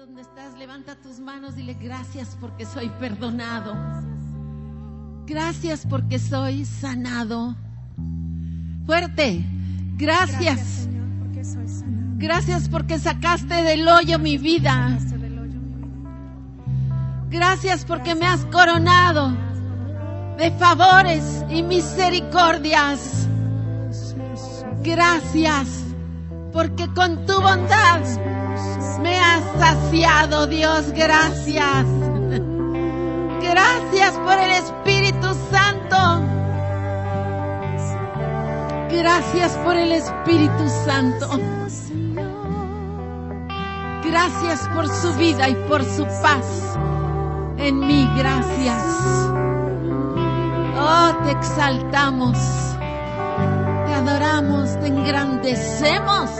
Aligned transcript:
donde 0.00 0.22
estás, 0.22 0.56
levanta 0.56 0.96
tus 0.96 1.20
manos 1.20 1.52
y 1.52 1.56
dile 1.56 1.74
gracias 1.74 2.34
porque 2.40 2.64
soy 2.64 2.88
perdonado. 2.98 3.74
Gracias 5.26 5.84
porque 5.86 6.18
soy 6.18 6.64
sanado. 6.64 7.54
Fuerte. 8.86 9.44
Gracias. 9.98 10.88
Gracias 12.16 12.70
porque 12.70 12.98
sacaste 12.98 13.62
del 13.62 13.86
hoyo 13.86 14.18
mi 14.18 14.38
vida. 14.38 14.96
Gracias 17.28 17.84
porque 17.84 18.14
me 18.14 18.26
has 18.26 18.46
coronado 18.46 19.36
de 20.38 20.50
favores 20.52 21.44
y 21.50 21.62
misericordias. 21.62 23.28
Gracias 24.82 25.84
porque 26.54 26.88
con 26.94 27.26
tu 27.26 27.38
bondad 27.38 28.29
me 29.00 29.18
has 29.18 29.42
saciado, 29.58 30.46
Dios. 30.46 30.90
Gracias. 30.92 31.86
Gracias 33.40 34.12
por 34.24 34.38
el 34.38 34.50
Espíritu 34.52 35.34
Santo. 35.50 36.22
Gracias 38.90 39.52
por 39.64 39.76
el 39.76 39.92
Espíritu 39.92 40.68
Santo. 40.84 41.28
Gracias 44.04 44.68
por 44.74 44.88
su 44.88 45.12
vida 45.14 45.48
y 45.48 45.54
por 45.68 45.84
su 45.84 46.04
paz 46.22 46.76
en 47.58 47.78
mí. 47.80 48.08
Gracias. 48.16 48.84
Oh, 50.76 51.12
te 51.24 51.30
exaltamos, 51.32 52.38
te 53.86 53.94
adoramos, 53.94 54.80
te 54.80 54.86
engrandecemos 54.86 56.30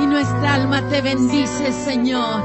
y 0.00 0.06
nuestra 0.06 0.54
alma 0.54 0.82
te 0.88 1.00
bendice, 1.00 1.72
Señor. 1.72 2.42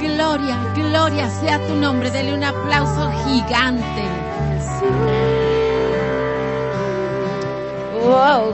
Gloria, 0.00 0.58
gloria 0.74 1.30
sea 1.30 1.64
tu 1.66 1.74
nombre. 1.74 2.10
Dele 2.10 2.34
un 2.34 2.44
aplauso 2.44 3.10
gigante. 3.26 4.02
Wow. 8.02 8.52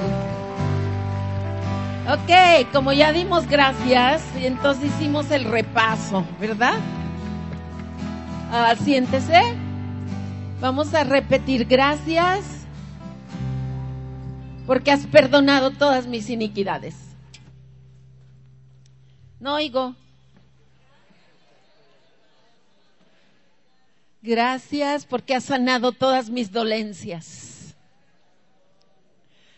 Ok, 2.12 2.70
como 2.72 2.92
ya 2.92 3.12
dimos 3.12 3.46
gracias, 3.46 4.22
entonces 4.36 4.90
hicimos 4.96 5.30
el 5.30 5.44
repaso, 5.44 6.24
¿verdad? 6.40 6.74
Ah, 8.52 8.74
siéntese. 8.82 9.54
Vamos 10.60 10.92
a 10.92 11.04
repetir 11.04 11.66
gracias 11.66 12.66
porque 14.66 14.90
has 14.90 15.06
perdonado 15.06 15.70
todas 15.70 16.06
mis 16.06 16.30
iniquidades. 16.30 17.09
No 19.40 19.54
oigo. 19.54 19.94
Gracias 24.22 25.06
porque 25.06 25.34
has 25.34 25.44
sanado 25.44 25.92
todas 25.92 26.28
mis 26.28 26.52
dolencias. 26.52 27.74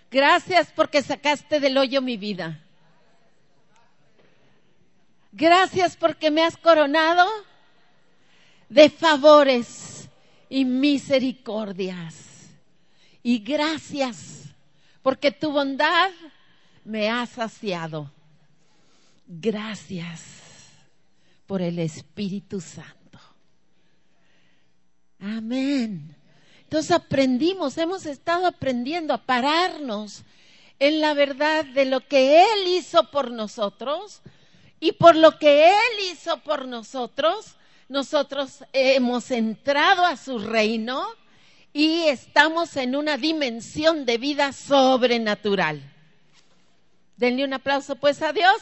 Gracias 0.09 0.73
porque 0.75 1.03
sacaste 1.03 1.59
del 1.59 1.77
hoyo 1.77 2.01
mi 2.01 2.17
vida. 2.17 2.61
Gracias 5.33 5.97
porque 5.97 6.31
me 6.31 6.45
has 6.45 6.57
coronado 6.57 7.27
de 8.69 8.89
favores 8.89 10.09
y 10.49 10.65
misericordias. 10.65 12.51
Y 13.23 13.41
gracias 13.41 14.45
porque 15.03 15.33
tu 15.33 15.51
bondad 15.51 16.11
me 16.85 17.11
ha 17.11 17.27
saciado. 17.27 18.13
Gracias 19.35 20.21
por 21.47 21.63
el 21.63 21.79
Espíritu 21.79 22.61
Santo. 22.61 23.19
Amén. 25.19 26.15
Entonces 26.65 26.91
aprendimos, 26.91 27.79
hemos 27.79 28.05
estado 28.05 28.47
aprendiendo 28.47 29.15
a 29.15 29.23
pararnos 29.23 30.23
en 30.79 31.01
la 31.01 31.15
verdad 31.15 31.65
de 31.65 31.87
lo 31.87 32.07
que 32.07 32.43
Él 32.43 32.67
hizo 32.67 33.11
por 33.11 33.31
nosotros 33.31 34.21
y 34.81 34.93
por 34.93 35.17
lo 35.17 35.39
que 35.39 35.71
Él 35.71 36.11
hizo 36.13 36.43
por 36.43 36.67
nosotros, 36.69 37.55
nosotros 37.89 38.65
hemos 38.75 39.31
entrado 39.31 40.05
a 40.05 40.19
su 40.19 40.41
reino 40.41 41.07
y 41.73 42.03
estamos 42.03 42.77
en 42.77 42.97
una 42.97 43.17
dimensión 43.17 44.05
de 44.05 44.19
vida 44.19 44.53
sobrenatural. 44.53 45.81
Denle 47.17 47.45
un 47.45 47.55
aplauso 47.55 47.97
pues 47.97 48.21
a 48.21 48.35
Dios. 48.35 48.61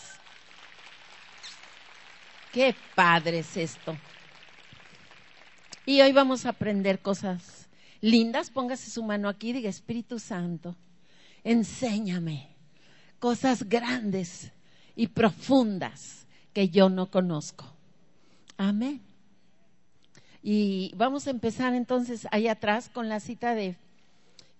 Qué 2.52 2.74
padre 2.94 3.40
es 3.40 3.56
esto. 3.56 3.96
Y 5.86 6.00
hoy 6.00 6.12
vamos 6.12 6.46
a 6.46 6.50
aprender 6.50 7.00
cosas 7.00 7.68
lindas. 8.00 8.50
Póngase 8.50 8.90
su 8.90 9.04
mano 9.04 9.28
aquí 9.28 9.50
y 9.50 9.52
diga, 9.54 9.70
Espíritu 9.70 10.18
Santo, 10.18 10.74
enséñame 11.44 12.48
cosas 13.18 13.68
grandes 13.68 14.50
y 14.96 15.06
profundas 15.08 16.26
que 16.52 16.68
yo 16.68 16.88
no 16.88 17.10
conozco. 17.10 17.66
Amén. 18.56 19.00
Y 20.42 20.92
vamos 20.96 21.26
a 21.26 21.30
empezar 21.30 21.74
entonces 21.74 22.26
ahí 22.30 22.48
atrás 22.48 22.88
con 22.88 23.08
la 23.08 23.20
cita 23.20 23.54
de 23.54 23.76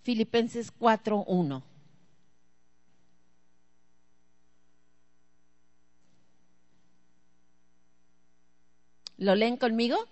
Filipenses 0.02 0.72
4.1. 0.78 1.62
¿Lo 9.20 9.34
leen 9.34 9.58
conmigo? 9.58 10.08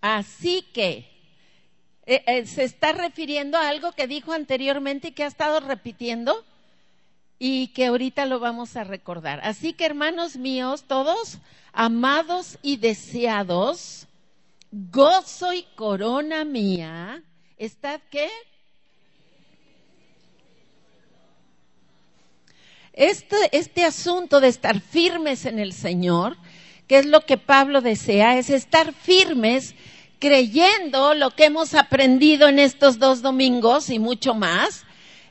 Así 0.00 0.62
que 0.72 1.10
eh, 2.06 2.22
eh, 2.26 2.46
se 2.46 2.62
está 2.62 2.92
refiriendo 2.92 3.58
a 3.58 3.68
algo 3.68 3.90
que 3.92 4.06
dijo 4.06 4.32
anteriormente 4.32 5.08
y 5.08 5.10
que 5.10 5.24
ha 5.24 5.26
estado 5.26 5.58
repitiendo 5.58 6.44
y 7.40 7.68
que 7.68 7.86
ahorita 7.86 8.26
lo 8.26 8.38
vamos 8.38 8.76
a 8.76 8.84
recordar. 8.84 9.40
Así 9.42 9.72
que 9.72 9.86
hermanos 9.86 10.36
míos, 10.36 10.84
todos 10.86 11.38
amados 11.72 12.58
y 12.62 12.76
deseados, 12.76 14.06
gozo 14.70 15.52
y 15.52 15.64
corona 15.74 16.44
mía, 16.44 17.24
¿estad 17.58 18.00
qué? 18.08 18.30
Este, 22.92 23.36
este 23.50 23.84
asunto 23.84 24.40
de 24.40 24.46
estar 24.46 24.78
firmes 24.80 25.44
en 25.44 25.58
el 25.58 25.72
Señor 25.72 26.36
¿Qué 26.86 26.98
es 26.98 27.06
lo 27.06 27.22
que 27.22 27.38
Pablo 27.38 27.80
desea? 27.80 28.38
Es 28.38 28.50
estar 28.50 28.92
firmes 28.92 29.74
creyendo 30.18 31.14
lo 31.14 31.30
que 31.30 31.46
hemos 31.46 31.74
aprendido 31.74 32.48
en 32.48 32.58
estos 32.58 32.98
dos 32.98 33.22
domingos 33.22 33.90
y 33.90 33.98
mucho 33.98 34.34
más, 34.34 34.84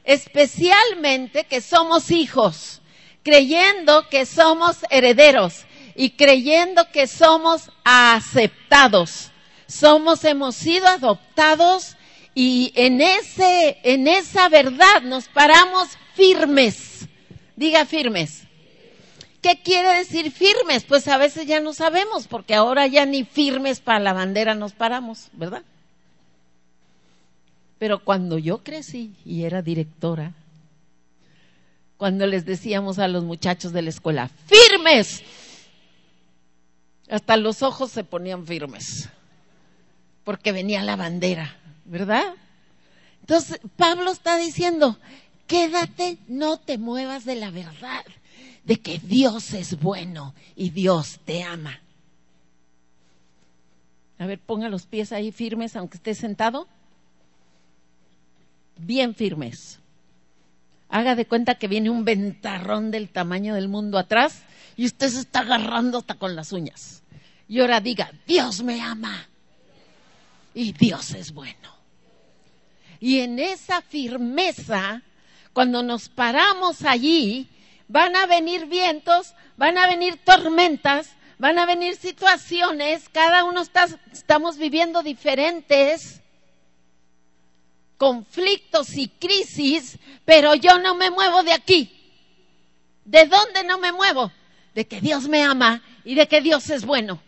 especialmente 0.04 1.46
que 1.46 1.62
somos 1.62 2.12
hijos, 2.12 2.82
creyendo 3.24 4.10
que 4.10 4.26
somos 4.26 4.78
herederos 4.90 5.66
y 5.96 6.12
creyendo 6.12 6.90
que 6.92 7.08
somos 7.08 7.70
aceptados. 7.84 9.32
Somos, 9.68 10.26
hemos 10.26 10.56
sido 10.56 10.88
adoptados 10.88 11.96
y 12.36 12.74
en 12.76 13.00
ese, 13.00 13.78
en 13.84 14.08
esa 14.08 14.50
verdad 14.50 15.02
nos 15.04 15.30
paramos 15.30 15.90
firmes. 16.16 17.08
Diga 17.56 17.86
firmes. 17.86 18.44
¿Qué 19.42 19.60
quiere 19.64 19.98
decir 19.98 20.32
firmes? 20.32 20.84
Pues 20.84 21.08
a 21.08 21.18
veces 21.18 21.48
ya 21.48 21.60
no 21.60 21.74
sabemos, 21.74 22.28
porque 22.28 22.54
ahora 22.54 22.86
ya 22.86 23.06
ni 23.06 23.24
firmes 23.24 23.80
para 23.80 24.00
la 24.00 24.14
bandera 24.14 24.54
nos 24.54 24.74
paramos, 24.74 25.30
¿verdad? 25.34 25.64
Pero 27.80 28.04
cuando 28.04 28.38
yo 28.38 28.60
crecí 28.60 29.16
y 29.26 29.44
era 29.44 29.64
directora, 29.64 30.34
cuando 31.98 32.28
les 32.28 32.46
decíamos 32.46 33.00
a 33.00 33.08
los 33.08 33.24
muchachos 33.24 33.74
de 33.74 33.82
la 33.82 33.90
escuela, 33.90 34.30
firmes, 34.46 35.24
hasta 37.10 37.36
los 37.36 37.64
ojos 37.64 37.90
se 37.90 38.04
ponían 38.04 38.46
firmes, 38.46 39.10
porque 40.24 40.52
venía 40.52 40.84
la 40.84 40.96
bandera, 40.96 41.58
¿verdad? 41.86 42.36
Entonces, 43.22 43.60
Pablo 43.76 44.12
está 44.12 44.38
diciendo, 44.38 45.00
quédate, 45.48 46.20
no 46.28 46.58
te 46.58 46.78
muevas 46.78 47.26
de 47.26 47.36
la 47.36 47.50
verdad 47.50 48.04
de 48.64 48.80
que 48.80 49.00
Dios 49.00 49.54
es 49.54 49.80
bueno 49.80 50.34
y 50.56 50.70
Dios 50.70 51.20
te 51.26 51.44
ama. 51.44 51.80
A 54.20 54.26
ver, 54.26 54.40
ponga 54.40 54.70
los 54.70 54.86
pies 54.86 55.12
ahí 55.12 55.32
firmes, 55.32 55.76
aunque 55.76 55.98
esté 55.98 56.14
sentado. 56.14 56.68
Bien 58.78 59.16
firmes. 59.16 59.80
Haga 60.90 61.16
de 61.16 61.26
cuenta 61.26 61.56
que 61.56 61.68
viene 61.68 61.90
un 61.90 62.06
ventarrón 62.06 62.92
del 62.92 63.10
tamaño 63.10 63.56
del 63.56 63.68
mundo 63.68 63.98
atrás 63.98 64.44
y 64.78 64.86
usted 64.86 65.10
se 65.10 65.22
está 65.22 65.40
agarrando 65.40 66.00
hasta 66.00 66.16
con 66.16 66.36
las 66.36 66.52
uñas. 66.52 67.02
Y 67.48 67.62
ahora 67.62 67.82
diga, 67.82 68.12
Dios 68.28 68.62
me 68.62 68.82
ama 68.82 69.28
y 70.54 70.74
Dios 70.74 71.12
es 71.12 71.34
bueno. 71.34 71.82
Y 73.00 73.20
en 73.20 73.40
esa 73.40 73.82
firmeza, 73.82 75.02
cuando 75.54 75.82
nos 75.82 76.10
paramos 76.10 76.84
allí, 76.84 77.48
van 77.92 78.16
a 78.16 78.26
venir 78.26 78.68
vientos, 78.68 79.36
van 79.58 79.78
a 79.78 79.86
venir 79.86 80.18
tormentas, 80.24 81.12
van 81.38 81.60
a 81.60 81.66
venir 81.66 81.98
situaciones, 81.98 83.10
cada 83.10 83.44
uno 83.44 83.62
está, 83.62 83.86
estamos 84.14 84.58
viviendo 84.58 85.04
diferentes 85.04 86.22
conflictos 87.98 88.96
y 88.96 89.10
crisis, 89.10 90.00
pero 90.24 90.56
yo 90.56 90.80
no 90.80 90.96
me 90.96 91.12
muevo 91.12 91.44
de 91.44 91.52
aquí. 91.52 91.92
¿De 93.04 93.26
dónde 93.26 93.66
no 93.66 93.78
me 93.78 93.92
muevo? 93.92 94.32
De 94.74 94.88
que 94.88 95.02
Dios 95.02 95.28
me 95.28 95.44
ama 95.44 95.84
y 96.06 96.16
de 96.16 96.28
que 96.28 96.40
Dios 96.40 96.70
es 96.70 96.86
bueno. 96.86 97.22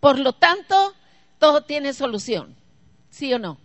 Por 0.00 0.18
lo 0.18 0.32
tanto, 0.32 0.92
todo 1.38 1.62
tiene 1.62 1.92
solución. 1.92 2.56
¿Sí 3.10 3.32
o 3.32 3.38
no? 3.38 3.58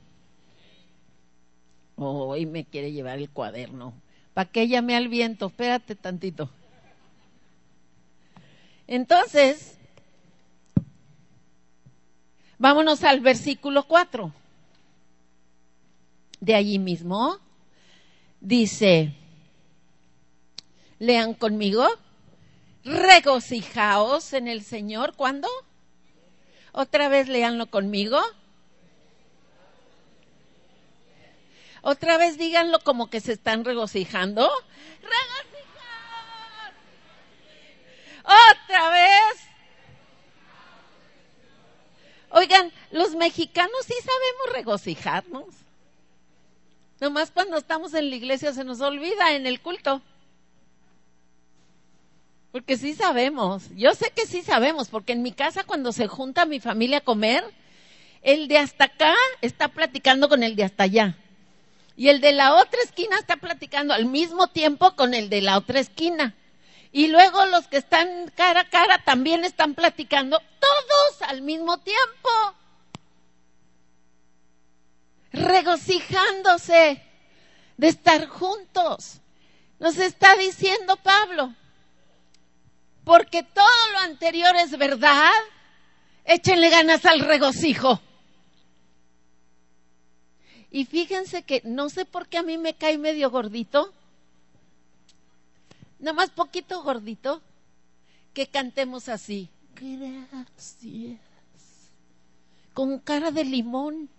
Hoy 1.95 2.45
me 2.45 2.65
quiere 2.65 2.91
llevar 2.91 3.17
el 3.17 3.31
cuaderno. 3.31 3.93
¿Para 4.37 4.51
qué 4.51 4.67
llame 4.67 4.95
al 4.95 5.07
viento? 5.07 5.47
Espérate 5.47 5.95
tantito. 5.95 6.47
Entonces, 8.85 9.79
vámonos 12.59 13.03
al 13.03 13.19
versículo 13.19 13.87
4. 13.87 14.31
De 16.39 16.53
allí 16.53 16.77
mismo 16.77 17.39
dice, 18.39 19.11
lean 20.99 21.33
conmigo, 21.33 21.87
regocijaos 22.83 24.33
en 24.33 24.47
el 24.47 24.61
Señor. 24.61 25.15
¿Cuándo? 25.15 25.47
Otra 26.73 27.09
vez 27.09 27.27
leanlo 27.27 27.71
conmigo. 27.71 28.19
Otra 31.87 32.17
vez 32.17 32.37
díganlo 32.37 32.81
como 32.81 33.09
que 33.09 33.21
se 33.21 33.31
están 33.31 33.63
regocijando. 33.63 34.51
¡Regocijar! 35.01 36.73
Otra 38.25 38.89
vez. 38.89 39.37
Oigan, 42.29 42.73
los 42.91 43.15
mexicanos 43.15 43.85
sí 43.85 43.93
sabemos 44.01 44.55
regocijarnos. 44.57 45.45
Nomás 46.99 47.31
cuando 47.31 47.55
estamos 47.55 47.93
en 47.93 48.09
la 48.09 48.17
iglesia 48.17 48.51
se 48.51 48.65
nos 48.65 48.81
olvida 48.81 49.33
en 49.33 49.47
el 49.47 49.61
culto. 49.61 50.01
Porque 52.51 52.75
sí 52.75 52.95
sabemos. 52.95 53.69
Yo 53.77 53.93
sé 53.93 54.11
que 54.11 54.25
sí 54.25 54.41
sabemos, 54.41 54.89
porque 54.89 55.13
en 55.13 55.23
mi 55.23 55.31
casa 55.31 55.63
cuando 55.63 55.93
se 55.93 56.09
junta 56.09 56.45
mi 56.45 56.59
familia 56.59 56.97
a 56.97 57.05
comer, 57.05 57.45
el 58.23 58.49
de 58.49 58.57
hasta 58.57 58.83
acá 58.83 59.15
está 59.39 59.69
platicando 59.69 60.27
con 60.27 60.43
el 60.43 60.57
de 60.57 60.65
hasta 60.65 60.83
allá. 60.83 61.15
Y 61.97 62.09
el 62.09 62.21
de 62.21 62.31
la 62.31 62.53
otra 62.53 62.79
esquina 62.83 63.17
está 63.17 63.37
platicando 63.37 63.91
al 63.93 64.05
mismo 64.05 64.47
tiempo 64.47 64.95
con 64.95 65.15
el 65.15 65.29
de 65.29 65.41
la 65.41 65.57
otra 65.57 65.79
esquina. 65.79 66.35
Y 66.91 67.07
luego 67.07 67.47
los 67.47 67.67
que 67.67 67.77
están 67.77 68.31
cara 68.35 68.61
a 68.61 68.69
cara 68.69 69.03
también 69.03 69.43
están 69.43 69.73
platicando, 69.73 70.39
todos 70.59 71.21
al 71.27 71.41
mismo 71.41 71.79
tiempo. 71.79 72.29
Regocijándose 75.31 77.01
de 77.77 77.87
estar 77.87 78.27
juntos. 78.27 79.19
Nos 79.79 79.97
está 79.97 80.35
diciendo 80.35 80.97
Pablo, 80.97 81.53
porque 83.03 83.41
todo 83.41 83.91
lo 83.93 83.99
anterior 83.99 84.55
es 84.55 84.77
verdad, 84.77 85.31
échenle 86.25 86.69
ganas 86.69 87.05
al 87.05 87.21
regocijo. 87.21 88.01
Y 90.69 90.85
fíjense 90.85 91.43
que 91.43 91.61
no 91.63 91.89
sé 91.89 92.05
por 92.05 92.27
qué 92.27 92.37
a 92.37 92.43
mí 92.43 92.57
me 92.57 92.75
cae 92.75 92.97
medio 92.97 93.31
gordito, 93.31 93.93
nada 95.99 96.13
más 96.13 96.29
poquito 96.29 96.83
gordito, 96.83 97.41
que 98.33 98.47
cantemos 98.47 99.09
así. 99.09 99.49
Gracias. 99.75 101.19
Con 102.73 102.99
cara 102.99 103.31
de 103.31 103.43
limón. 103.43 104.09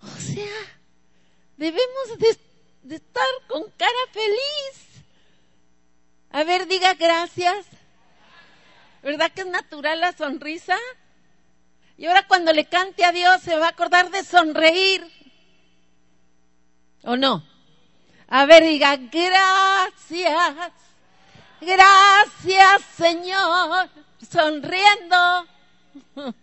O 0.00 0.20
sea, 0.20 0.46
debemos 1.56 2.18
de, 2.18 2.38
de 2.82 2.96
estar 2.96 3.26
con 3.48 3.64
cara 3.76 3.92
feliz. 4.12 5.02
A 6.30 6.44
ver, 6.44 6.66
diga 6.66 6.94
gracias. 6.94 7.66
¿Verdad 9.02 9.30
que 9.32 9.42
es 9.42 9.46
natural 9.48 10.00
la 10.00 10.12
sonrisa? 10.12 10.78
Y 12.02 12.06
ahora 12.06 12.26
cuando 12.26 12.52
le 12.52 12.64
cante 12.64 13.04
a 13.04 13.12
Dios 13.12 13.42
se 13.42 13.54
va 13.54 13.66
a 13.66 13.68
acordar 13.68 14.10
de 14.10 14.24
sonreír. 14.24 15.06
¿O 17.04 17.14
no? 17.16 17.44
A 18.26 18.44
ver, 18.44 18.64
diga, 18.64 18.96
gracias, 18.96 20.72
gracias 21.60 22.82
Señor, 22.96 23.88
sonriendo. 24.28 25.46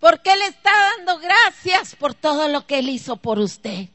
Porque 0.00 0.32
Él 0.32 0.40
está 0.48 0.70
dando 0.96 1.18
gracias 1.18 1.94
por 1.94 2.14
todo 2.14 2.48
lo 2.48 2.66
que 2.66 2.78
Él 2.78 2.88
hizo 2.88 3.16
por 3.18 3.38
usted. 3.38 3.90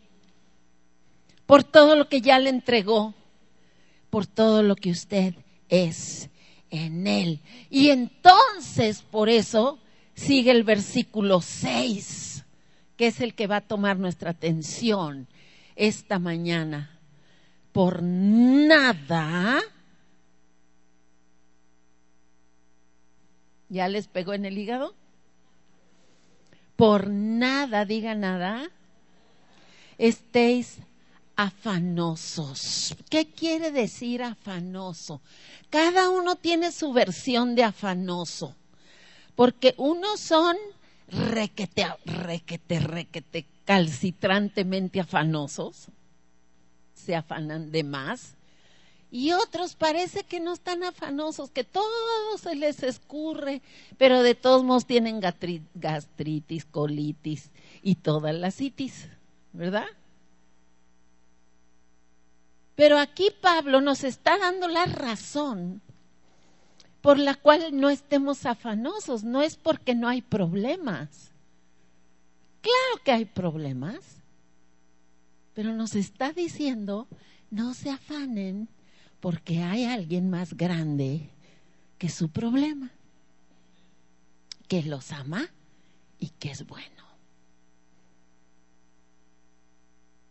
Por 1.47 1.63
todo 1.63 1.95
lo 1.95 2.09
que 2.09 2.21
ya 2.21 2.37
le 2.37 2.51
entregó. 2.51 3.15
Por 4.11 4.27
todo 4.27 4.61
lo 4.61 4.75
que 4.75 4.91
usted 4.91 5.33
es 5.67 6.29
en 6.69 7.07
Él. 7.07 7.41
Y 7.71 7.89
entonces, 7.89 9.01
por 9.01 9.29
eso, 9.29 9.79
sigue 10.15 10.51
el 10.51 10.63
versículo 10.63 11.41
6, 11.41 12.43
que 12.97 13.07
es 13.07 13.19
el 13.19 13.35
que 13.35 13.47
va 13.47 13.57
a 13.57 13.61
tomar 13.61 13.99
nuestra 13.99 14.31
atención 14.31 15.27
esta 15.75 16.17
mañana. 16.19 16.99
Por 17.71 18.01
nada, 18.01 19.61
¿ya 23.69 23.87
les 23.89 24.07
pegó 24.07 24.33
en 24.33 24.45
el 24.45 24.57
hígado? 24.57 24.95
Por 26.77 27.09
nada, 27.09 27.85
diga 27.85 28.15
nada, 28.15 28.69
estéis 29.97 30.77
afanosos. 31.35 32.95
¿Qué 33.09 33.27
quiere 33.27 33.71
decir 33.71 34.23
afanoso? 34.23 35.21
Cada 35.69 36.09
uno 36.09 36.35
tiene 36.37 36.71
su 36.71 36.93
versión 36.93 37.55
de 37.55 37.63
afanoso. 37.63 38.55
Porque 39.35 39.73
unos 39.77 40.19
son 40.19 40.55
requete, 41.07 41.85
requete, 42.05 42.79
requete, 42.79 43.45
calcitrantemente 43.65 44.99
afanosos, 44.99 45.87
se 46.93 47.15
afanan 47.15 47.71
de 47.71 47.83
más, 47.83 48.35
y 49.11 49.31
otros 49.31 49.75
parece 49.75 50.23
que 50.23 50.39
no 50.39 50.53
están 50.53 50.83
afanosos, 50.83 51.51
que 51.51 51.63
todo 51.63 52.37
se 52.37 52.55
les 52.55 52.83
escurre, 52.83 53.61
pero 53.97 54.23
de 54.23 54.35
todos 54.35 54.63
modos 54.63 54.85
tienen 54.85 55.21
gastritis, 55.21 56.65
colitis 56.65 57.51
y 57.81 57.95
todas 57.95 58.35
las 58.35 58.59
itis, 58.59 59.07
¿verdad? 59.53 59.85
Pero 62.75 62.97
aquí 62.97 63.31
Pablo 63.39 63.79
nos 63.79 64.03
está 64.03 64.37
dando 64.37 64.67
la 64.67 64.85
razón 64.85 65.81
por 67.05 67.19
la 67.19 67.35
cual 67.35 67.79
no 67.79 67.91
estemos 67.91 68.47
afanosos, 68.47 69.23
no 69.23 69.43
es 69.43 69.57
porque 69.57 69.93
no 69.93 70.07
hay 70.07 70.23
problemas. 70.23 71.29
Claro 72.61 73.03
que 73.03 73.11
hay 73.11 73.25
problemas, 73.25 74.23
pero 75.53 75.71
nos 75.71 75.93
está 75.93 76.33
diciendo, 76.33 77.07
no 77.51 77.75
se 77.75 77.91
afanen 77.91 78.69
porque 79.19 79.61
hay 79.61 79.85
alguien 79.85 80.31
más 80.31 80.57
grande 80.57 81.29
que 81.99 82.09
su 82.09 82.29
problema, 82.29 82.89
que 84.67 84.81
los 84.81 85.11
ama 85.11 85.47
y 86.17 86.29
que 86.29 86.49
es 86.49 86.65
bueno. 86.65 87.03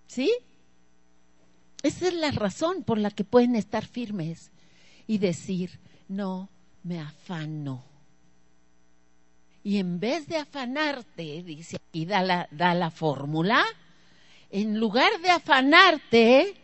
¿Sí? 0.08 0.32
Esa 1.84 2.08
es 2.08 2.14
la 2.14 2.32
razón 2.32 2.82
por 2.82 2.98
la 2.98 3.12
que 3.12 3.22
pueden 3.22 3.54
estar 3.54 3.86
firmes 3.86 4.50
y 5.06 5.18
decir, 5.18 5.78
no 6.08 6.48
me 6.84 7.00
afano. 7.00 7.82
Y 9.62 9.78
en 9.78 9.98
vez 9.98 10.28
de 10.28 10.36
afanarte, 10.36 11.42
dice 11.42 11.76
aquí, 11.76 12.04
da 12.04 12.22
la, 12.22 12.46
da 12.50 12.74
la 12.74 12.90
fórmula, 12.90 13.64
en 14.50 14.78
lugar 14.78 15.10
de 15.20 15.30
afanarte, 15.30 16.54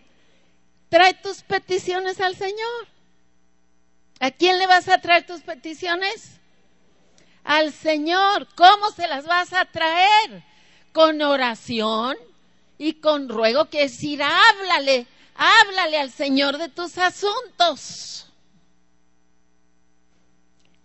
trae 0.90 1.14
tus 1.14 1.42
peticiones 1.42 2.20
al 2.20 2.36
Señor. 2.36 2.88
¿A 4.20 4.30
quién 4.30 4.58
le 4.58 4.66
vas 4.66 4.88
a 4.88 4.98
traer 4.98 5.26
tus 5.26 5.40
peticiones? 5.40 6.38
Al 7.42 7.72
Señor. 7.72 8.46
¿Cómo 8.54 8.90
se 8.90 9.08
las 9.08 9.24
vas 9.24 9.54
a 9.54 9.64
traer? 9.64 10.44
Con 10.92 11.22
oración 11.22 12.16
y 12.76 12.94
con 12.94 13.28
ruego, 13.28 13.70
que 13.70 13.82
decir, 13.82 14.22
háblale, 14.22 15.06
háblale 15.34 15.98
al 15.98 16.10
Señor 16.10 16.58
de 16.58 16.68
tus 16.68 16.98
asuntos. 16.98 18.29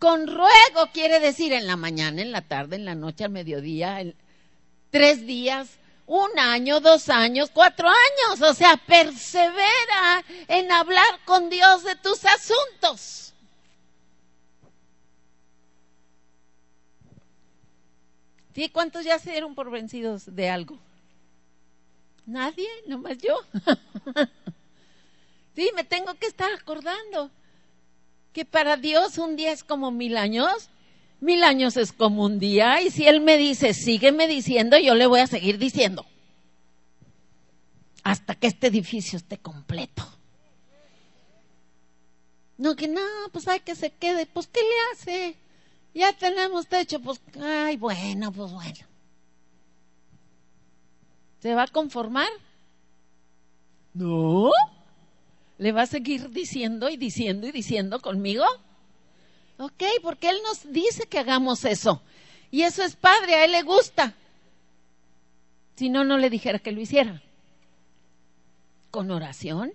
Con 0.05 0.27
ruego 0.27 0.91
quiere 0.93 1.19
decir 1.19 1.51
en 1.51 1.65
la 1.65 1.77
mañana, 1.77 2.21
en 2.21 2.31
la 2.31 2.41
tarde, 2.41 2.75
en 2.75 2.85
la 2.85 2.93
noche, 2.93 3.23
al 3.23 3.31
mediodía, 3.31 4.03
tres 4.91 5.25
días, 5.25 5.79
un 6.05 6.37
año, 6.37 6.79
dos 6.79 7.09
años, 7.09 7.49
cuatro 7.51 7.87
años. 7.87 8.39
O 8.47 8.53
sea, 8.53 8.77
persevera 8.77 10.23
en 10.47 10.71
hablar 10.71 11.21
con 11.25 11.49
Dios 11.49 11.83
de 11.83 11.95
tus 11.95 12.19
asuntos. 12.23 13.33
¿Sí? 18.53 18.69
¿Cuántos 18.69 19.05
ya 19.05 19.17
se 19.17 19.31
dieron 19.31 19.55
por 19.55 19.71
vencidos 19.71 20.35
de 20.35 20.51
algo? 20.51 20.77
Nadie, 22.27 22.69
nomás 22.85 23.17
yo. 23.17 23.39
sí, 25.55 25.71
me 25.75 25.83
tengo 25.83 26.13
que 26.13 26.27
estar 26.27 26.53
acordando 26.53 27.31
que 28.35 28.43
para 28.43 28.75
Dios 28.75 29.17
un 29.17 29.37
día 29.37 29.51
es 29.53 29.63
como 29.63 29.91
mil 29.91 30.17
años 30.17 30.69
Mil 31.21 31.43
años 31.43 31.77
es 31.77 31.93
como 31.93 32.25
un 32.25 32.39
día 32.39 32.81
y 32.81 32.91
si 32.91 33.07
Él 33.07 33.21
me 33.21 33.37
dice, 33.37 33.73
sígueme 33.73 34.27
diciendo, 34.27 34.77
yo 34.77 34.93
le 34.95 35.07
voy 35.07 35.21
a 35.21 35.27
seguir 35.27 35.57
diciendo. 35.57 36.05
Hasta 38.03 38.35
que 38.35 38.47
este 38.47 38.67
edificio 38.67 39.17
esté 39.17 39.37
completo. 39.37 40.05
No, 42.57 42.75
que 42.75 42.87
no, 42.87 43.01
pues 43.31 43.47
hay 43.47 43.61
que 43.61 43.75
se 43.75 43.91
quede. 43.91 44.25
Pues, 44.25 44.47
¿qué 44.47 44.59
le 44.59 44.75
hace? 44.91 45.35
Ya 45.93 46.13
tenemos 46.13 46.67
techo, 46.67 46.99
pues, 46.99 47.19
ay, 47.41 47.77
bueno, 47.77 48.31
pues 48.31 48.51
bueno. 48.51 48.85
¿Se 51.39 51.55
va 51.55 51.63
a 51.63 51.67
conformar? 51.67 52.29
No. 53.93 54.51
¿Le 55.57 55.71
va 55.71 55.83
a 55.83 55.87
seguir 55.87 56.29
diciendo 56.31 56.89
y 56.89 56.97
diciendo 56.97 57.47
y 57.47 57.51
diciendo 57.51 58.01
conmigo? 58.01 58.45
Ok, 59.57 59.83
porque 60.01 60.29
Él 60.29 60.37
nos 60.43 60.71
dice 60.71 61.07
que 61.07 61.19
hagamos 61.19 61.63
eso. 61.65 62.01
Y 62.51 62.63
eso 62.63 62.83
es 62.83 62.95
padre, 62.95 63.35
a 63.35 63.45
Él 63.45 63.51
le 63.51 63.63
gusta. 63.63 64.13
Si 65.75 65.89
no, 65.89 66.03
no 66.03 66.17
le 66.17 66.29
dijera 66.29 66.59
que 66.59 66.71
lo 66.71 66.81
hiciera. 66.81 67.21
Con 68.91 69.11
oración 69.11 69.73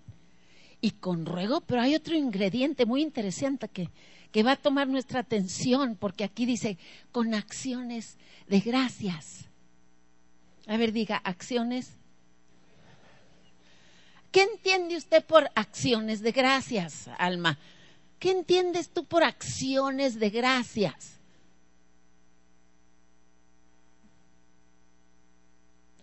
y 0.80 0.92
con 0.92 1.26
ruego, 1.26 1.60
pero 1.60 1.82
hay 1.82 1.94
otro 1.94 2.14
ingrediente 2.14 2.86
muy 2.86 3.02
interesante 3.02 3.68
que, 3.68 3.90
que 4.32 4.42
va 4.42 4.52
a 4.52 4.56
tomar 4.56 4.88
nuestra 4.88 5.20
atención, 5.20 5.96
porque 5.96 6.24
aquí 6.24 6.46
dice, 6.46 6.78
con 7.12 7.34
acciones 7.34 8.16
de 8.48 8.60
gracias. 8.60 9.44
A 10.66 10.76
ver, 10.76 10.92
diga, 10.92 11.16
acciones. 11.16 11.90
¿Qué 14.30 14.42
entiende 14.42 14.96
usted 14.96 15.24
por 15.24 15.49
acciones 15.80 16.20
de 16.20 16.32
gracias, 16.32 17.08
Alma? 17.16 17.58
¿Qué 18.18 18.30
entiendes 18.30 18.90
tú 18.90 19.06
por 19.06 19.24
acciones 19.24 20.20
de 20.20 20.28
gracias? 20.28 21.18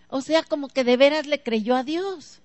O 0.08 0.22
sea, 0.22 0.42
como 0.42 0.68
que 0.68 0.84
de 0.84 0.98
veras 0.98 1.28
le 1.28 1.44
creyó 1.44 1.76
a 1.76 1.84
Dios. 1.84 2.40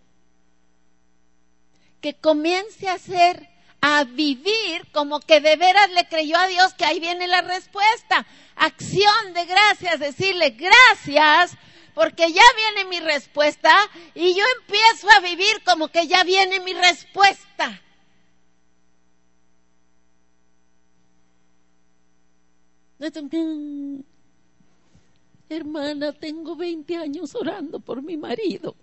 Que 2.02 2.12
comience 2.12 2.86
a 2.88 2.94
hacer, 2.94 3.48
a 3.80 4.04
vivir 4.04 4.86
como 4.92 5.18
que 5.20 5.40
de 5.40 5.56
veras 5.56 5.90
le 5.92 6.06
creyó 6.08 6.36
a 6.36 6.48
Dios, 6.48 6.74
que 6.74 6.84
ahí 6.84 7.00
viene 7.00 7.28
la 7.28 7.40
respuesta. 7.40 8.26
Acción 8.56 9.32
de 9.32 9.46
gracias, 9.46 10.00
decirle 10.00 10.50
gracias, 10.50 11.56
porque 11.94 12.32
ya 12.32 12.42
viene 12.56 12.88
mi 12.88 13.00
respuesta 13.00 13.74
y 14.14 14.34
yo 14.34 14.44
empiezo 14.58 15.08
a 15.10 15.20
vivir 15.20 15.62
como 15.64 15.88
que 15.88 16.06
ya 16.06 16.24
viene 16.24 16.60
mi 16.60 16.72
respuesta. 16.74 17.80
Hermana, 25.48 26.12
tengo 26.12 26.54
20 26.54 26.96
años 26.96 27.34
orando 27.34 27.80
por 27.80 28.00
mi 28.00 28.16
marido. 28.16 28.76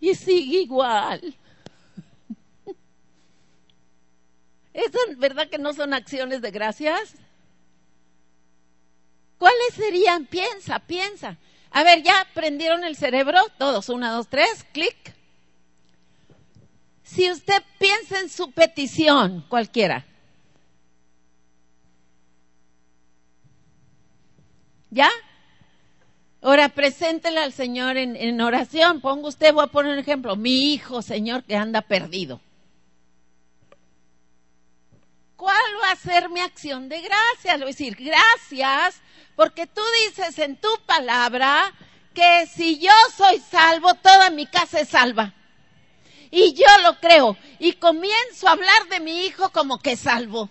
Y 0.00 0.14
sigue 0.14 0.62
igual. 0.62 1.34
¿Es 4.74 4.90
verdad 5.16 5.48
que 5.48 5.58
no 5.58 5.72
son 5.72 5.94
acciones 5.94 6.42
de 6.42 6.50
gracias? 6.50 7.14
¿Cuáles 9.40 9.72
serían? 9.72 10.26
Piensa, 10.26 10.80
piensa. 10.80 11.38
A 11.70 11.82
ver, 11.82 12.02
¿ya 12.02 12.26
prendieron 12.34 12.84
el 12.84 12.94
cerebro? 12.94 13.38
Todos, 13.56 13.88
una, 13.88 14.12
dos, 14.12 14.28
tres, 14.28 14.66
clic. 14.70 15.14
Si 17.02 17.30
usted 17.30 17.62
piensa 17.78 18.20
en 18.20 18.28
su 18.28 18.52
petición, 18.52 19.46
cualquiera, 19.48 20.04
¿Ya? 24.90 25.08
Ahora, 26.42 26.68
preséntela 26.68 27.44
al 27.44 27.54
Señor 27.54 27.96
en, 27.96 28.40
oración. 28.42 29.00
Ponga 29.00 29.28
usted, 29.28 29.54
voy 29.54 29.64
a 29.64 29.68
poner 29.68 29.92
un 29.92 30.00
ejemplo. 30.00 30.36
Mi 30.36 30.74
hijo, 30.74 31.00
Señor, 31.00 31.44
que 31.44 31.56
anda 31.56 31.80
perdido. 31.80 32.40
¿Cuál 35.36 35.62
va 35.82 35.92
a 35.92 35.96
ser 35.96 36.28
mi 36.28 36.40
acción 36.40 36.90
de 36.90 37.00
gracias? 37.00 37.58
Le 37.58 37.64
voy 37.64 37.70
a 37.70 37.76
decir, 37.76 37.96
gracias, 37.96 39.00
porque 39.40 39.66
tú 39.66 39.80
dices 40.04 40.38
en 40.38 40.58
tu 40.58 40.68
palabra 40.84 41.72
que 42.12 42.46
si 42.46 42.78
yo 42.78 42.92
soy 43.16 43.38
salvo, 43.38 43.94
toda 43.94 44.28
mi 44.28 44.44
casa 44.44 44.80
es 44.80 44.90
salva. 44.90 45.32
Y 46.30 46.52
yo 46.52 46.66
lo 46.82 47.00
creo. 47.00 47.38
Y 47.58 47.72
comienzo 47.72 48.46
a 48.46 48.50
hablar 48.50 48.88
de 48.90 49.00
mi 49.00 49.24
hijo 49.24 49.48
como 49.48 49.78
que 49.78 49.92
es 49.92 50.00
salvo 50.00 50.50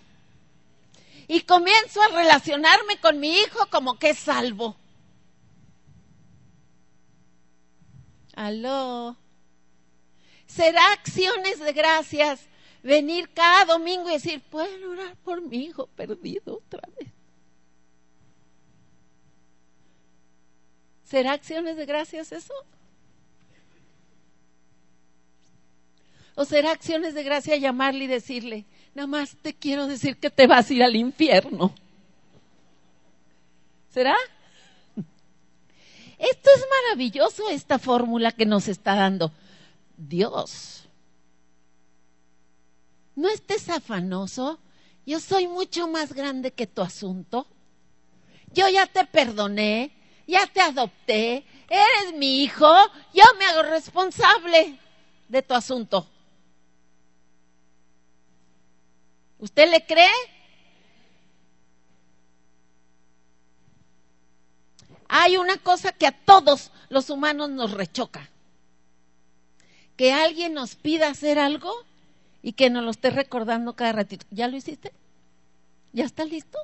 y 1.28 1.42
comienzo 1.42 2.02
a 2.02 2.08
relacionarme 2.08 2.98
con 3.00 3.20
mi 3.20 3.30
hijo 3.38 3.64
como 3.70 3.96
que 3.96 4.10
es 4.10 4.18
salvo. 4.18 4.74
Aló. 8.34 9.16
Será 10.46 10.84
acciones 10.94 11.60
de 11.60 11.72
gracias 11.72 12.40
venir 12.82 13.30
cada 13.32 13.66
domingo 13.66 14.10
y 14.10 14.14
decir, 14.14 14.42
pueden 14.50 14.82
orar 14.82 15.14
por 15.18 15.42
mi 15.42 15.58
hijo 15.58 15.86
perdido 15.86 16.56
otra 16.66 16.82
vez. 16.98 17.19
¿Será 21.10 21.32
acciones 21.32 21.76
de 21.76 21.86
gracias 21.86 22.30
eso? 22.30 22.54
¿O 26.36 26.44
será 26.44 26.70
acciones 26.70 27.14
de 27.14 27.24
gracia 27.24 27.56
llamarle 27.56 28.04
y 28.04 28.06
decirle, 28.06 28.64
nada 28.94 29.08
más 29.08 29.36
te 29.42 29.52
quiero 29.52 29.88
decir 29.88 30.18
que 30.18 30.30
te 30.30 30.46
vas 30.46 30.70
a 30.70 30.72
ir 30.72 30.84
al 30.84 30.94
infierno. 30.94 31.74
¿Será? 33.92 34.14
Esto 36.16 36.50
es 36.54 36.64
maravilloso, 36.84 37.48
esta 37.50 37.80
fórmula 37.80 38.30
que 38.30 38.46
nos 38.46 38.68
está 38.68 38.94
dando 38.94 39.32
Dios. 39.96 40.84
No 43.16 43.28
estés 43.28 43.68
afanoso. 43.68 44.60
Yo 45.04 45.18
soy 45.18 45.48
mucho 45.48 45.88
más 45.88 46.12
grande 46.12 46.52
que 46.52 46.68
tu 46.68 46.82
asunto. 46.82 47.48
Yo 48.54 48.68
ya 48.68 48.86
te 48.86 49.04
perdoné, 49.06 49.90
ya 50.30 50.46
te 50.46 50.60
adopté, 50.60 51.44
eres 51.68 52.14
mi 52.14 52.42
hijo, 52.42 52.72
yo 53.12 53.24
me 53.38 53.44
hago 53.44 53.62
responsable 53.62 54.78
de 55.28 55.42
tu 55.42 55.54
asunto. 55.54 56.06
¿Usted 59.38 59.70
le 59.70 59.84
cree? 59.84 60.08
Hay 65.08 65.36
una 65.36 65.56
cosa 65.56 65.92
que 65.92 66.06
a 66.06 66.12
todos 66.12 66.70
los 66.88 67.10
humanos 67.10 67.50
nos 67.50 67.72
rechoca. 67.72 68.28
Que 69.96 70.12
alguien 70.12 70.54
nos 70.54 70.76
pida 70.76 71.08
hacer 71.08 71.38
algo 71.38 71.72
y 72.42 72.52
que 72.52 72.70
nos 72.70 72.84
lo 72.84 72.90
esté 72.90 73.10
recordando 73.10 73.74
cada 73.74 73.92
ratito. 73.92 74.26
¿Ya 74.30 74.46
lo 74.46 74.56
hiciste? 74.56 74.92
¿Ya 75.92 76.04
está 76.04 76.24
listo? 76.24 76.58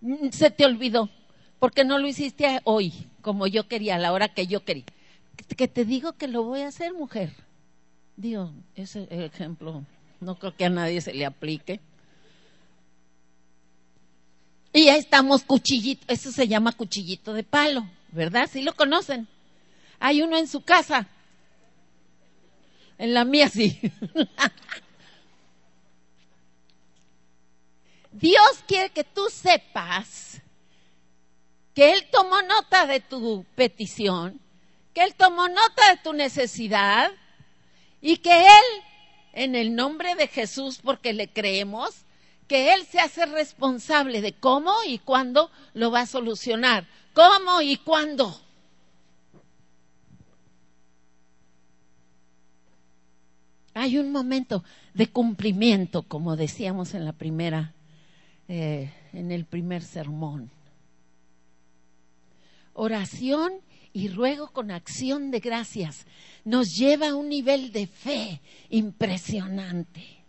Mm, 0.00 0.30
se 0.30 0.50
te 0.50 0.64
olvidó, 0.64 1.08
porque 1.62 1.84
no 1.84 2.00
lo 2.00 2.08
hiciste 2.08 2.60
hoy, 2.64 2.92
como 3.20 3.46
yo 3.46 3.68
quería, 3.68 3.94
a 3.94 3.98
la 4.00 4.12
hora 4.12 4.34
que 4.34 4.48
yo 4.48 4.64
quería. 4.64 4.82
Que 5.56 5.68
te 5.68 5.84
digo 5.84 6.14
que 6.14 6.26
lo 6.26 6.42
voy 6.42 6.62
a 6.62 6.66
hacer, 6.66 6.92
mujer. 6.92 7.32
Dios, 8.16 8.50
ese 8.74 9.06
ejemplo 9.08 9.84
no 10.18 10.40
creo 10.40 10.56
que 10.56 10.64
a 10.64 10.70
nadie 10.70 11.00
se 11.00 11.14
le 11.14 11.24
aplique. 11.24 11.78
Y 14.72 14.86
ya 14.86 14.96
estamos 14.96 15.44
cuchillito, 15.44 16.04
eso 16.08 16.32
se 16.32 16.48
llama 16.48 16.72
cuchillito 16.72 17.32
de 17.32 17.44
palo, 17.44 17.88
¿verdad? 18.10 18.50
Sí 18.52 18.62
lo 18.62 18.74
conocen. 18.74 19.28
Hay 20.00 20.20
uno 20.20 20.36
en 20.36 20.48
su 20.48 20.62
casa. 20.62 21.06
En 22.98 23.14
la 23.14 23.24
mía 23.24 23.48
sí. 23.48 23.78
Dios 28.10 28.64
quiere 28.66 28.90
que 28.90 29.04
tú 29.04 29.28
sepas 29.30 30.41
que 31.74 31.92
Él 31.92 32.06
tomó 32.10 32.42
nota 32.42 32.86
de 32.86 33.00
tu 33.00 33.44
petición, 33.54 34.40
que 34.94 35.02
Él 35.02 35.14
tomó 35.14 35.48
nota 35.48 35.90
de 35.90 35.96
tu 36.02 36.12
necesidad 36.12 37.10
y 38.00 38.18
que 38.18 38.46
Él 38.46 38.82
en 39.32 39.54
el 39.54 39.74
nombre 39.74 40.14
de 40.14 40.28
Jesús 40.28 40.80
porque 40.82 41.12
le 41.12 41.28
creemos 41.28 42.04
que 42.46 42.74
Él 42.74 42.84
se 42.84 43.00
hace 43.00 43.24
responsable 43.26 44.20
de 44.20 44.34
cómo 44.34 44.74
y 44.86 44.98
cuándo 44.98 45.50
lo 45.74 45.90
va 45.90 46.00
a 46.00 46.06
solucionar. 46.06 46.86
cómo 47.14 47.60
y 47.60 47.76
cuándo. 47.76 48.40
Hay 53.74 53.98
un 53.98 54.12
momento 54.12 54.64
de 54.94 55.06
cumplimiento, 55.08 56.02
como 56.02 56.36
decíamos 56.36 56.94
en 56.94 57.04
la 57.04 57.12
primera, 57.12 57.72
eh, 58.48 58.92
en 59.12 59.30
el 59.30 59.46
primer 59.46 59.82
sermón. 59.82 60.50
Oración 62.74 63.52
y 63.92 64.08
ruego 64.08 64.48
con 64.52 64.70
acción 64.70 65.30
de 65.30 65.40
gracias 65.40 66.06
nos 66.44 66.76
lleva 66.76 67.10
a 67.10 67.14
un 67.14 67.28
nivel 67.28 67.72
de 67.72 67.86
fe 67.86 68.40
impresionante. 68.70 70.22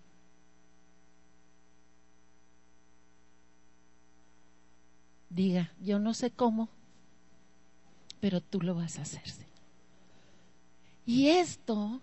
Diga, 5.29 5.71
yo 5.81 5.97
no 5.97 6.13
sé 6.13 6.29
cómo, 6.29 6.69
pero 8.19 8.39
tú 8.39 8.61
lo 8.61 8.75
vas 8.75 8.99
a 8.99 9.01
hacer. 9.01 9.23
Y 11.05 11.29
esto 11.29 11.99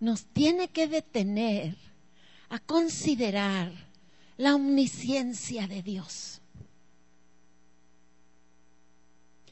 nos 0.00 0.24
tiene 0.26 0.68
que 0.68 0.88
detener 0.88 1.76
a 2.48 2.58
considerar 2.58 3.72
la 4.36 4.54
omnisciencia 4.54 5.66
de 5.68 5.82
Dios. 5.82 6.40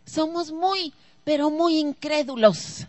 Somos 0.05 0.51
muy, 0.51 0.93
pero 1.25 1.51
muy 1.51 1.79
incrédulos 1.79 2.87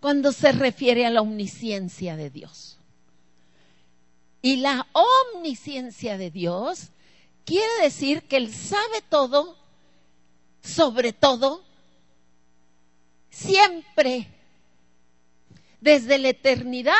cuando 0.00 0.32
se 0.32 0.52
refiere 0.52 1.06
a 1.06 1.10
la 1.10 1.22
omnisciencia 1.22 2.16
de 2.16 2.30
Dios. 2.30 2.78
Y 4.42 4.56
la 4.56 4.86
omnisciencia 4.92 6.18
de 6.18 6.30
Dios 6.30 6.90
quiere 7.44 7.82
decir 7.82 8.22
que 8.24 8.36
Él 8.36 8.52
sabe 8.52 9.00
todo, 9.08 9.56
sobre 10.62 11.14
todo, 11.14 11.62
siempre, 13.30 14.28
desde 15.80 16.18
la 16.18 16.28
eternidad 16.28 16.94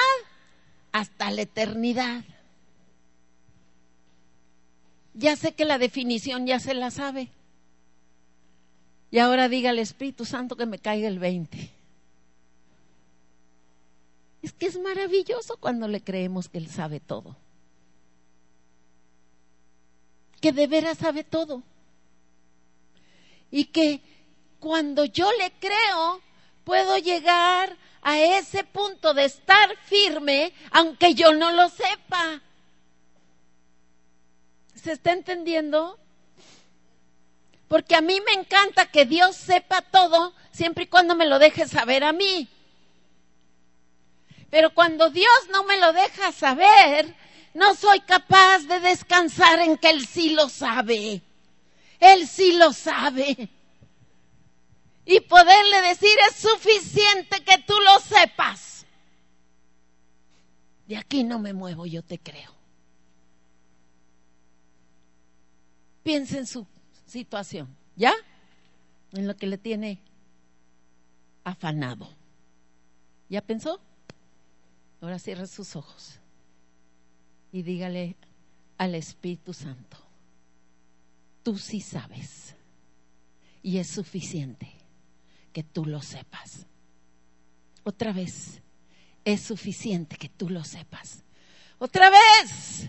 hasta 0.93 1.31
la 1.31 1.43
eternidad. 1.43 2.25
Ya 5.13 5.37
sé 5.37 5.53
que 5.53 5.65
la 5.65 5.79
definición 5.79 6.47
ya 6.47 6.59
se 6.59 6.73
la 6.73 6.91
sabe. 6.91 7.29
Y 9.15 9.21
ahora 9.21 9.49
diga 9.49 9.71
al 9.71 9.79
Espíritu 9.79 10.25
Santo 10.25 10.57
que 10.57 10.67
me 10.67 10.81
caiga 10.81 11.07
el 11.07 11.21
20. 11.21 11.71
Es 14.43 14.53
que 14.53 14.67
es 14.67 14.77
maravilloso 14.77 15.57
cuando 15.57 15.87
le 15.87 16.03
creemos 16.03 16.49
que 16.49 16.59
Él 16.59 16.69
sabe 16.69 16.99
todo. 16.99 17.37
Que 20.41 20.51
de 20.51 20.67
veras 20.67 20.99
sabe 20.99 21.23
todo. 21.23 21.63
Y 23.53 23.67
que 23.67 24.01
cuando 24.59 25.05
yo 25.05 25.31
le 25.39 25.53
creo, 25.61 26.21
puedo 26.65 26.99
llegar 26.99 27.77
a 28.03 28.19
ese 28.19 28.65
punto 28.65 29.15
de 29.15 29.27
estar 29.27 29.77
firme, 29.85 30.53
aunque 30.73 31.15
yo 31.15 31.33
no 31.33 31.53
lo 31.53 31.69
sepa. 31.69 32.43
¿Se 34.75 34.91
está 34.91 35.13
entendiendo? 35.13 36.01
Porque 37.69 37.95
a 37.95 38.01
mí 38.01 38.21
me 38.21 38.33
encanta 38.41 38.87
que 38.87 39.07
Dios 39.07 39.37
sepa 39.37 39.83
todo 39.83 40.35
siempre 40.53 40.85
y 40.85 40.89
cuando 40.89 41.15
me 41.17 41.27
lo 41.27 41.39
deje 41.39 41.67
saber 41.67 42.05
a 42.05 42.13
mí. 42.13 42.49
Pero 44.51 44.73
cuando 44.73 45.11
Dios 45.11 45.49
no 45.51 45.65
me 45.65 45.79
lo 45.79 45.93
deja 45.93 46.31
saber, 46.31 47.15
no 47.55 47.75
soy 47.75 48.01
capaz 48.01 48.61
de 48.61 48.81
descansar 48.81 49.61
en 49.61 49.77
que 49.77 49.91
Él 49.91 50.07
sí 50.07 50.31
lo 50.31 50.49
sabe. 50.49 51.23
Él 51.99 52.29
sí 52.29 52.53
lo 52.53 52.73
sabe. 52.73 53.49
Y 55.07 55.21
poderle 55.21 55.83
decir 55.83 56.17
es 56.29 56.37
suficiente 56.37 57.43
que 57.45 57.59
tú 57.59 57.75
lo 57.81 57.99
sepas. 58.01 58.87
De 60.87 60.97
aquí 60.97 61.25
no 61.25 61.39
me 61.39 61.53
muevo, 61.53 61.87
yo 61.87 62.03
te 62.03 62.19
creo. 62.19 62.55
Piensa 66.03 66.37
en 66.37 66.47
su 66.47 66.67
situación, 67.15 67.69
¿ya? 67.95 68.13
En 69.13 69.29
lo 69.29 69.37
que 69.37 69.47
le 69.47 69.57
tiene 69.57 70.01
afanado. 71.45 72.09
¿Ya 73.29 73.41
pensó? 73.41 73.81
Ahora 75.01 75.21
cierra 75.21 75.47
sus 75.47 75.77
ojos 75.77 76.19
y 77.53 77.63
dígale 77.63 78.17
al 78.79 78.97
Espíritu 78.97 79.53
Santo, 79.53 79.97
tú 81.45 81.57
sí 81.57 81.81
sabes 81.81 82.57
y 83.63 83.79
es 83.79 83.87
suficiente 83.87 84.73
que 85.53 85.63
tú 85.63 85.87
lo 85.87 86.03
sepas. 86.03 86.67
Otra 87.85 88.13
vez, 88.13 88.61
es 89.25 89.41
suficiente 89.41 90.17
que 90.17 90.31
tú 90.31 90.49
lo 90.49 90.65
sepas. 90.65 91.23
Otra 91.79 92.11
vez, 92.11 92.89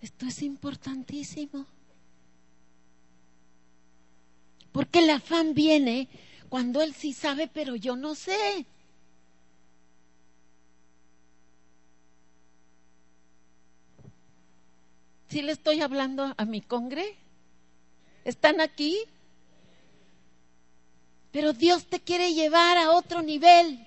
esto 0.00 0.26
es 0.26 0.42
importantísimo. 0.42 1.66
Porque 4.72 5.00
el 5.00 5.10
afán 5.10 5.54
viene 5.54 6.08
cuando 6.48 6.80
él 6.80 6.94
sí 6.94 7.12
sabe, 7.12 7.48
pero 7.48 7.76
yo 7.76 7.96
no 7.96 8.14
sé. 8.14 8.66
¿Sí 15.28 15.42
le 15.42 15.52
estoy 15.52 15.80
hablando 15.80 16.34
a 16.36 16.44
mi 16.44 16.60
congre? 16.60 17.16
¿Están 18.24 18.60
aquí? 18.60 18.98
Pero 21.30 21.52
Dios 21.52 21.86
te 21.86 22.00
quiere 22.00 22.32
llevar 22.32 22.78
a 22.78 22.92
otro 22.92 23.22
nivel. 23.22 23.86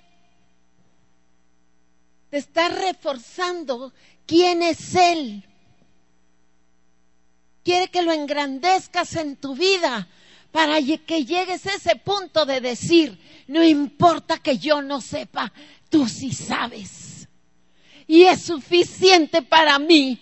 Te 2.30 2.38
está 2.38 2.70
reforzando 2.70 3.94
quién 4.26 4.62
es 4.62 4.96
Él 4.96 5.46
quiere 7.64 7.88
que 7.90 8.02
lo 8.02 8.12
engrandezcas 8.12 9.16
en 9.16 9.38
tu 9.38 9.56
vida 9.56 10.08
para 10.52 10.80
que 10.80 11.26
llegues 11.26 11.66
a 11.66 11.74
ese 11.76 11.96
punto 11.96 12.46
de 12.46 12.62
decir, 12.62 13.18
no 13.48 13.64
importa 13.64 14.38
que 14.38 14.60
yo 14.60 14.82
no 14.82 15.02
sepa, 15.02 15.52
tú 15.90 16.08
sí 16.08 16.32
sabes. 16.32 17.28
Y 18.06 18.24
es 18.24 18.44
suficiente 18.44 19.42
para 19.42 19.80
mí. 19.80 20.22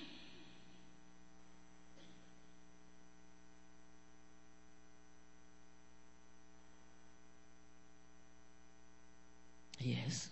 Y 9.79 9.93
es, 9.93 10.29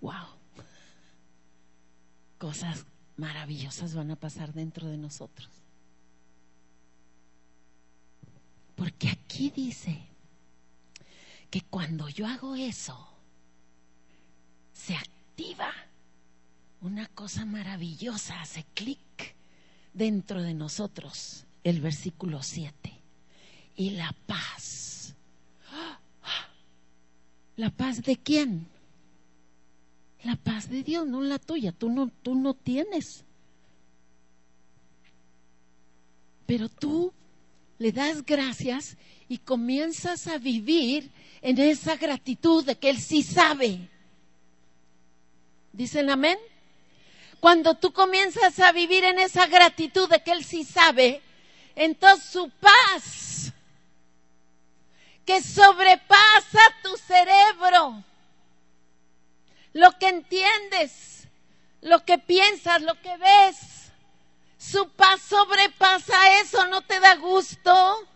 wow, 0.00 0.26
cosas 2.38 2.84
maravillosas 3.22 3.94
van 3.94 4.10
a 4.10 4.16
pasar 4.16 4.52
dentro 4.52 4.88
de 4.88 4.96
nosotros. 4.96 5.48
Porque 8.74 9.08
aquí 9.08 9.50
dice 9.50 9.96
que 11.48 11.60
cuando 11.60 12.08
yo 12.08 12.26
hago 12.26 12.56
eso, 12.56 12.98
se 14.72 14.96
activa 14.96 15.70
una 16.80 17.06
cosa 17.06 17.44
maravillosa, 17.44 18.40
hace 18.40 18.64
clic 18.74 19.36
dentro 19.94 20.42
de 20.42 20.54
nosotros, 20.54 21.44
el 21.62 21.80
versículo 21.80 22.42
7. 22.42 22.92
Y 23.76 23.90
la 23.90 24.12
paz. 24.26 25.14
¿La 27.54 27.70
paz 27.70 28.02
de 28.02 28.16
quién? 28.16 28.71
La 30.24 30.36
paz 30.36 30.68
de 30.68 30.82
Dios, 30.82 31.06
no 31.06 31.20
la 31.20 31.38
tuya, 31.38 31.72
tú 31.72 31.90
no, 31.90 32.10
tú 32.22 32.34
no 32.34 32.54
tienes. 32.54 33.24
Pero 36.46 36.68
tú 36.68 37.12
le 37.78 37.90
das 37.90 38.24
gracias 38.24 38.96
y 39.28 39.38
comienzas 39.38 40.28
a 40.28 40.38
vivir 40.38 41.10
en 41.40 41.58
esa 41.58 41.96
gratitud 41.96 42.64
de 42.64 42.76
que 42.76 42.90
Él 42.90 42.98
sí 42.98 43.22
sabe. 43.22 43.88
¿Dicen 45.72 46.10
amén? 46.10 46.38
Cuando 47.40 47.74
tú 47.74 47.92
comienzas 47.92 48.60
a 48.60 48.70
vivir 48.70 49.02
en 49.02 49.18
esa 49.18 49.46
gratitud 49.46 50.08
de 50.08 50.22
que 50.22 50.30
Él 50.30 50.44
sí 50.44 50.62
sabe, 50.62 51.20
entonces 51.74 52.30
su 52.30 52.48
paz, 52.60 53.52
que 55.24 55.42
sobrepasa 55.42 56.60
tu 56.84 56.96
cerebro, 56.98 58.04
lo 59.72 59.98
que 59.98 60.08
entiendes, 60.08 61.28
lo 61.80 62.04
que 62.04 62.18
piensas, 62.18 62.82
lo 62.82 62.94
que 63.00 63.16
ves. 63.16 63.92
Su 64.58 64.88
paz 64.90 65.20
sobrepasa 65.22 66.40
eso, 66.40 66.66
no 66.66 66.82
te 66.82 67.00
da 67.00 67.16
gusto. 67.16 68.08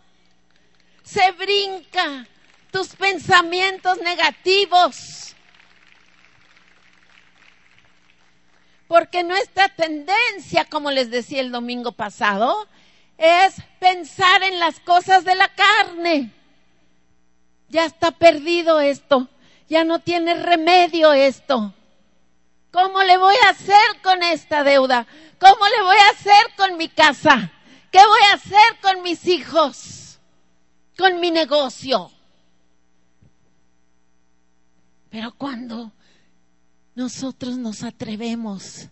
Se 1.02 1.32
brinca 1.32 2.26
tus 2.70 2.88
pensamientos 2.88 3.98
negativos. 3.98 5.34
Porque 8.86 9.24
nuestra 9.24 9.68
tendencia, 9.68 10.64
como 10.64 10.90
les 10.90 11.10
decía 11.10 11.40
el 11.40 11.50
domingo 11.50 11.92
pasado, 11.92 12.68
es 13.18 13.56
pensar 13.80 14.42
en 14.44 14.60
las 14.60 14.78
cosas 14.80 15.24
de 15.24 15.34
la 15.34 15.48
carne. 15.48 16.32
Ya 17.68 17.84
está 17.84 18.12
perdido 18.12 18.78
esto, 18.78 19.28
ya 19.68 19.84
no 19.84 19.98
tiene 19.98 20.34
remedio 20.34 21.12
esto. 21.12 21.74
¿Cómo 22.70 23.02
le 23.02 23.16
voy 23.16 23.34
a 23.46 23.50
hacer 23.50 24.00
con 24.02 24.22
esta 24.22 24.62
deuda? 24.62 25.06
¿Cómo 25.38 25.66
le 25.66 25.82
voy 25.82 25.96
a 25.96 26.10
hacer 26.10 26.54
con 26.56 26.76
mi 26.76 26.88
casa? 26.88 27.52
¿Qué 27.90 27.98
voy 27.98 28.20
a 28.30 28.34
hacer 28.34 28.80
con 28.82 29.02
mis 29.02 29.26
hijos? 29.26 30.18
Con 30.98 31.20
mi 31.20 31.30
negocio. 31.30 32.10
Pero 35.10 35.32
cuando 35.32 35.92
nosotros 36.94 37.56
nos 37.56 37.82
atrevemos 37.82 38.88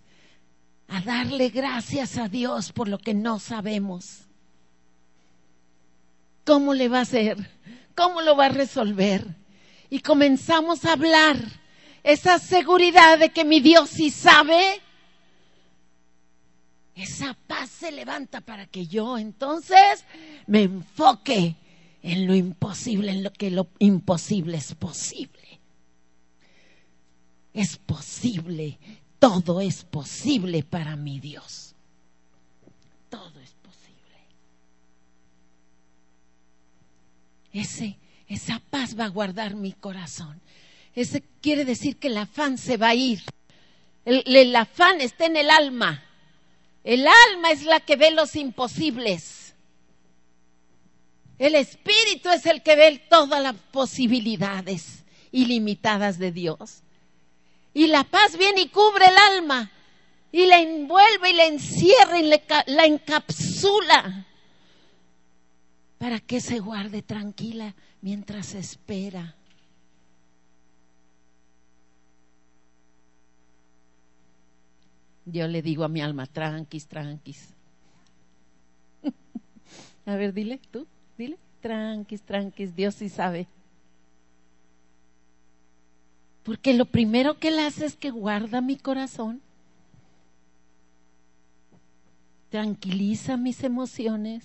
a 0.88 1.00
darle 1.00 1.48
gracias 1.48 2.18
a 2.18 2.28
Dios 2.28 2.72
por 2.72 2.88
lo 2.88 2.98
que 2.98 3.14
no 3.14 3.38
sabemos. 3.38 4.22
¿Cómo 6.44 6.74
le 6.74 6.88
va 6.88 6.98
a 6.98 7.02
hacer? 7.02 7.50
¿Cómo 7.94 8.20
lo 8.20 8.37
va 8.37 8.46
a 8.46 8.50
resolver? 8.50 9.43
Y 9.90 10.01
comenzamos 10.01 10.85
a 10.85 10.92
hablar 10.92 11.37
esa 12.03 12.38
seguridad 12.38 13.18
de 13.18 13.31
que 13.31 13.44
mi 13.44 13.61
Dios 13.61 13.90
sí 13.90 14.11
sabe. 14.11 14.81
Esa 16.94 17.37
paz 17.47 17.70
se 17.70 17.92
levanta 17.92 18.40
para 18.40 18.66
que 18.66 18.87
yo 18.87 19.18
entonces 19.18 20.05
me 20.47 20.62
enfoque 20.62 21.57
en 22.03 22.27
lo 22.27 22.35
imposible, 22.35 23.11
en 23.11 23.23
lo 23.23 23.33
que 23.33 23.51
lo 23.51 23.68
imposible 23.79 24.59
es 24.59 24.75
posible. 24.75 25.61
Es 27.53 27.77
posible 27.77 28.79
todo 29.25 29.62
es 29.62 29.85
posible 29.85 30.62
para 30.62 30.97
mi 30.97 31.18
Dios. 31.18 31.75
Todo 33.09 33.40
es 33.40 33.53
posible. 33.53 34.18
Ese, 37.51 37.97
esa 38.35 38.61
paz 38.70 38.99
va 38.99 39.07
a 39.07 39.09
guardar 39.09 39.55
mi 39.55 39.73
corazón. 39.73 40.40
Ese 40.94 41.23
quiere 41.40 41.64
decir 41.64 41.97
que 41.97 42.09
el 42.09 42.18
afán 42.18 42.59
se 42.59 42.77
va 42.77 42.88
a 42.88 42.94
ir. 42.94 43.23
El, 44.05 44.23
el 44.27 44.55
afán 44.55 45.01
está 45.01 45.27
en 45.27 45.37
el 45.37 45.51
alma. 45.51 46.05
El 46.85 47.07
alma 47.07 47.51
es 47.51 47.64
la 47.64 47.81
que 47.81 47.97
ve 47.97 48.11
los 48.11 48.37
imposibles. 48.37 49.55
El 51.38 51.55
espíritu 51.55 52.29
es 52.29 52.47
el 52.47 52.62
que 52.62 52.77
ve 52.77 53.03
todas 53.09 53.42
las 53.42 53.57
posibilidades 53.73 55.05
ilimitadas 55.33 56.18
de 56.18 56.31
Dios. 56.31 56.83
Y 57.73 57.88
la 57.88 58.05
paz 58.05 58.37
viene 58.37 58.62
y 58.62 58.68
cubre 58.68 59.07
el 59.07 59.16
alma 59.16 59.70
y 60.31 60.47
la 60.47 60.61
envuelve 60.61 61.31
y 61.31 61.35
la 61.35 61.47
encierra 61.47 62.18
y 62.18 62.31
la 62.66 62.85
encapsula 62.85 64.27
para 65.99 66.20
que 66.20 66.40
se 66.40 66.59
guarde 66.59 67.03
tranquila 67.03 67.75
mientras 68.05 68.55
espera. 68.55 69.35
Yo 75.25 75.49
le 75.49 75.62
digo 75.62 75.85
a 75.85 75.88
mi 75.88 76.03
alma, 76.03 76.27
tranquis, 76.27 76.87
tranquis. 76.87 77.49
a 80.07 80.17
ver, 80.17 80.35
dile, 80.35 80.61
tú, 80.71 80.87
dile, 81.17 81.38
tranquis, 81.62 82.21
tranquis, 82.21 82.77
Dios 82.77 82.95
sí 82.97 83.09
sabe. 83.09 83.47
Porque 86.43 86.75
lo 86.75 86.85
primero 86.85 87.38
que 87.38 87.49
él 87.49 87.59
hace 87.59 87.87
es 87.87 87.97
que 87.97 88.11
guarda 88.11 88.61
mi 88.61 88.77
corazón, 88.77 89.40
tranquiliza 92.51 93.38
mis 93.38 93.64
emociones, 93.64 94.45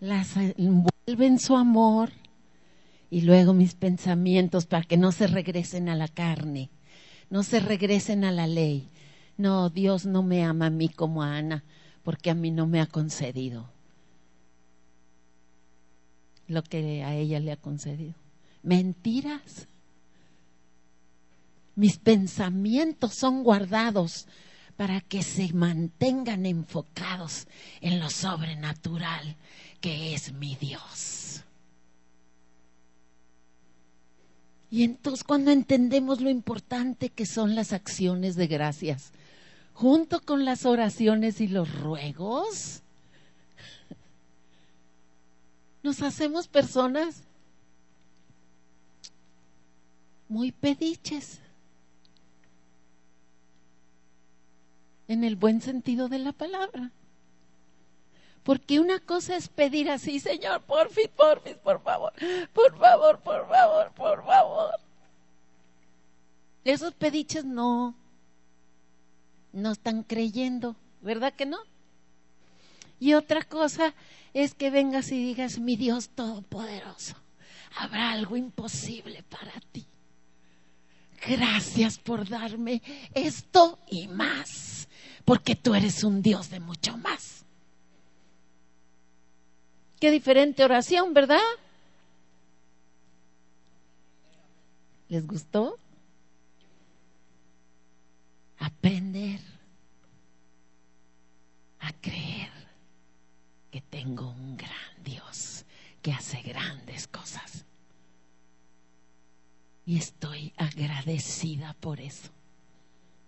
las 0.00 0.36
envuelve 0.36 0.95
en 1.06 1.38
su 1.38 1.54
amor 1.54 2.10
y 3.10 3.20
luego 3.20 3.52
mis 3.52 3.76
pensamientos 3.76 4.66
para 4.66 4.82
que 4.82 4.96
no 4.96 5.12
se 5.12 5.28
regresen 5.28 5.88
a 5.88 5.94
la 5.94 6.08
carne, 6.08 6.68
no 7.30 7.44
se 7.44 7.60
regresen 7.60 8.24
a 8.24 8.32
la 8.32 8.48
ley. 8.48 8.88
No, 9.38 9.70
Dios 9.70 10.04
no 10.04 10.24
me 10.24 10.42
ama 10.42 10.66
a 10.66 10.70
mí 10.70 10.88
como 10.88 11.22
a 11.22 11.36
Ana, 11.36 11.62
porque 12.02 12.30
a 12.30 12.34
mí 12.34 12.50
no 12.50 12.66
me 12.66 12.80
ha 12.80 12.86
concedido 12.86 13.70
lo 16.48 16.62
que 16.62 17.04
a 17.04 17.14
ella 17.14 17.38
le 17.38 17.52
ha 17.52 17.56
concedido. 17.56 18.14
Mentiras. 18.62 19.68
Mis 21.76 21.98
pensamientos 21.98 23.14
son 23.14 23.44
guardados 23.44 24.26
para 24.76 25.00
que 25.00 25.22
se 25.22 25.52
mantengan 25.52 26.46
enfocados 26.46 27.46
en 27.80 27.98
lo 27.98 28.10
sobrenatural 28.10 29.36
que 29.80 30.14
es 30.14 30.32
mi 30.32 30.56
Dios. 30.56 31.42
Y 34.70 34.82
entonces 34.82 35.24
cuando 35.24 35.50
entendemos 35.50 36.20
lo 36.20 36.28
importante 36.28 37.08
que 37.08 37.24
son 37.24 37.54
las 37.54 37.72
acciones 37.72 38.36
de 38.36 38.46
gracias, 38.46 39.12
junto 39.72 40.20
con 40.20 40.44
las 40.44 40.66
oraciones 40.66 41.40
y 41.40 41.48
los 41.48 41.72
ruegos, 41.80 42.82
nos 45.82 46.02
hacemos 46.02 46.48
personas 46.48 47.22
muy 50.28 50.50
pediches. 50.52 51.38
En 55.08 55.24
el 55.24 55.36
buen 55.36 55.60
sentido 55.60 56.08
de 56.08 56.18
la 56.18 56.32
palabra. 56.32 56.90
Porque 58.42 58.78
una 58.78 59.00
cosa 59.00 59.36
es 59.36 59.48
pedir 59.48 59.90
así, 59.90 60.20
Señor, 60.20 60.62
por 60.62 60.90
fin, 60.90 61.10
por 61.16 61.40
fin, 61.42 61.56
por 61.62 61.82
favor, 61.82 62.12
por 62.52 62.78
favor, 62.78 63.18
por 63.18 63.48
favor, 63.48 63.92
por 63.92 64.24
favor. 64.24 64.70
Esos 66.64 66.94
pediches 66.94 67.44
no, 67.44 67.94
no 69.52 69.72
están 69.72 70.02
creyendo, 70.04 70.76
¿verdad 71.00 71.32
que 71.32 71.46
no? 71.46 71.58
Y 73.00 73.14
otra 73.14 73.42
cosa 73.42 73.94
es 74.32 74.54
que 74.54 74.70
vengas 74.70 75.10
y 75.10 75.18
digas, 75.18 75.58
mi 75.58 75.76
Dios 75.76 76.10
Todopoderoso, 76.10 77.16
habrá 77.76 78.12
algo 78.12 78.36
imposible 78.36 79.24
para 79.24 79.52
ti. 79.72 79.86
Gracias 81.26 81.98
por 81.98 82.28
darme 82.28 82.80
esto 83.12 83.78
y 83.90 84.06
más 84.06 84.75
porque 85.26 85.56
tú 85.56 85.74
eres 85.74 86.04
un 86.04 86.22
Dios 86.22 86.50
de 86.50 86.60
mucho 86.60 86.96
más. 86.98 87.44
Qué 90.00 90.12
diferente 90.12 90.64
oración, 90.64 91.12
¿verdad? 91.12 91.40
¿Les 95.08 95.26
gustó? 95.26 95.78
Aprender 98.58 99.40
a 101.80 101.92
creer 101.94 102.52
que 103.72 103.80
tengo 103.80 104.30
un 104.30 104.56
gran 104.56 105.02
Dios 105.02 105.64
que 106.02 106.12
hace 106.12 106.40
grandes 106.42 107.08
cosas. 107.08 107.64
Y 109.84 109.98
estoy 109.98 110.52
agradecida 110.56 111.74
por 111.80 112.00
eso. 112.00 112.30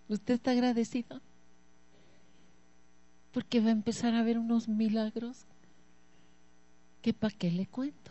¿Usted 0.09 0.35
está 0.35 0.53
agradecido? 0.53 1.21
Porque 3.39 3.61
va 3.61 3.69
a 3.69 3.71
empezar 3.71 4.17
a 4.17 4.25
ver 4.25 4.37
unos 4.37 4.67
milagros 4.67 5.47
que 7.03 7.15
para 7.15 7.33
qué 7.33 7.53
le 7.53 7.67
cuento. 7.69 8.11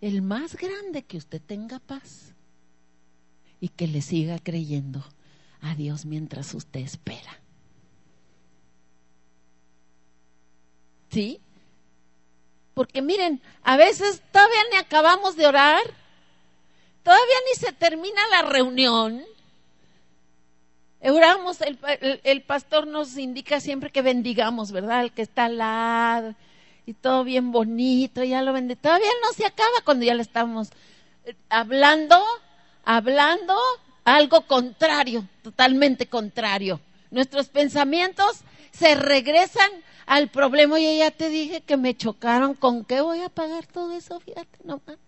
El 0.00 0.22
más 0.22 0.56
grande 0.56 1.02
que 1.02 1.18
usted 1.18 1.42
tenga 1.42 1.78
paz 1.80 2.32
y 3.60 3.68
que 3.68 3.86
le 3.86 4.00
siga 4.00 4.38
creyendo 4.38 5.04
a 5.60 5.74
Dios 5.74 6.06
mientras 6.06 6.54
usted 6.54 6.80
espera. 6.80 7.42
¿Sí? 11.10 11.42
Porque 12.72 13.02
miren, 13.02 13.42
a 13.64 13.76
veces 13.76 14.22
todavía 14.32 14.62
ni 14.72 14.78
acabamos 14.78 15.36
de 15.36 15.46
orar, 15.46 15.82
todavía 17.02 17.36
ni 17.50 17.60
se 17.60 17.72
termina 17.74 18.22
la 18.30 18.48
reunión 18.48 19.22
Oramos, 21.00 21.60
el, 21.60 21.78
el, 22.24 22.42
pastor 22.42 22.86
nos 22.86 23.16
indica 23.16 23.60
siempre 23.60 23.90
que 23.90 24.02
bendigamos, 24.02 24.72
¿verdad? 24.72 25.02
El 25.02 25.12
que 25.12 25.22
está 25.22 25.44
al 25.44 25.58
lado 25.58 26.34
y 26.86 26.94
todo 26.94 27.22
bien 27.22 27.52
bonito, 27.52 28.24
ya 28.24 28.42
lo 28.42 28.52
vende. 28.52 28.74
Todavía 28.74 29.10
no 29.22 29.32
se 29.32 29.46
acaba 29.46 29.68
cuando 29.84 30.04
ya 30.04 30.14
le 30.14 30.22
estamos 30.22 30.70
eh, 31.24 31.34
hablando, 31.48 32.20
hablando 32.84 33.54
algo 34.04 34.46
contrario, 34.46 35.28
totalmente 35.42 36.06
contrario. 36.06 36.80
Nuestros 37.10 37.48
pensamientos 37.48 38.40
se 38.72 38.94
regresan 38.94 39.70
al 40.06 40.28
problema. 40.28 40.80
Y 40.80 40.98
ya 40.98 41.10
te 41.10 41.28
dije 41.28 41.60
que 41.60 41.76
me 41.76 41.96
chocaron. 41.96 42.54
¿Con 42.54 42.84
qué 42.84 43.00
voy 43.00 43.20
a 43.20 43.28
pagar 43.28 43.66
todo 43.66 43.92
eso? 43.92 44.18
Fíjate 44.20 44.58
nomás. 44.64 44.98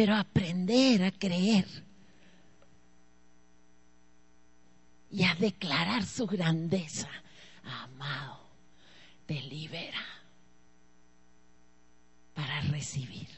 Pero 0.00 0.16
aprender 0.16 1.04
a 1.04 1.10
creer 1.10 1.66
y 5.10 5.24
a 5.24 5.34
declarar 5.34 6.06
su 6.06 6.26
grandeza. 6.26 7.10
Amado, 7.62 8.40
te 9.26 9.42
libera 9.42 10.00
para 12.32 12.62
recibir. 12.62 13.28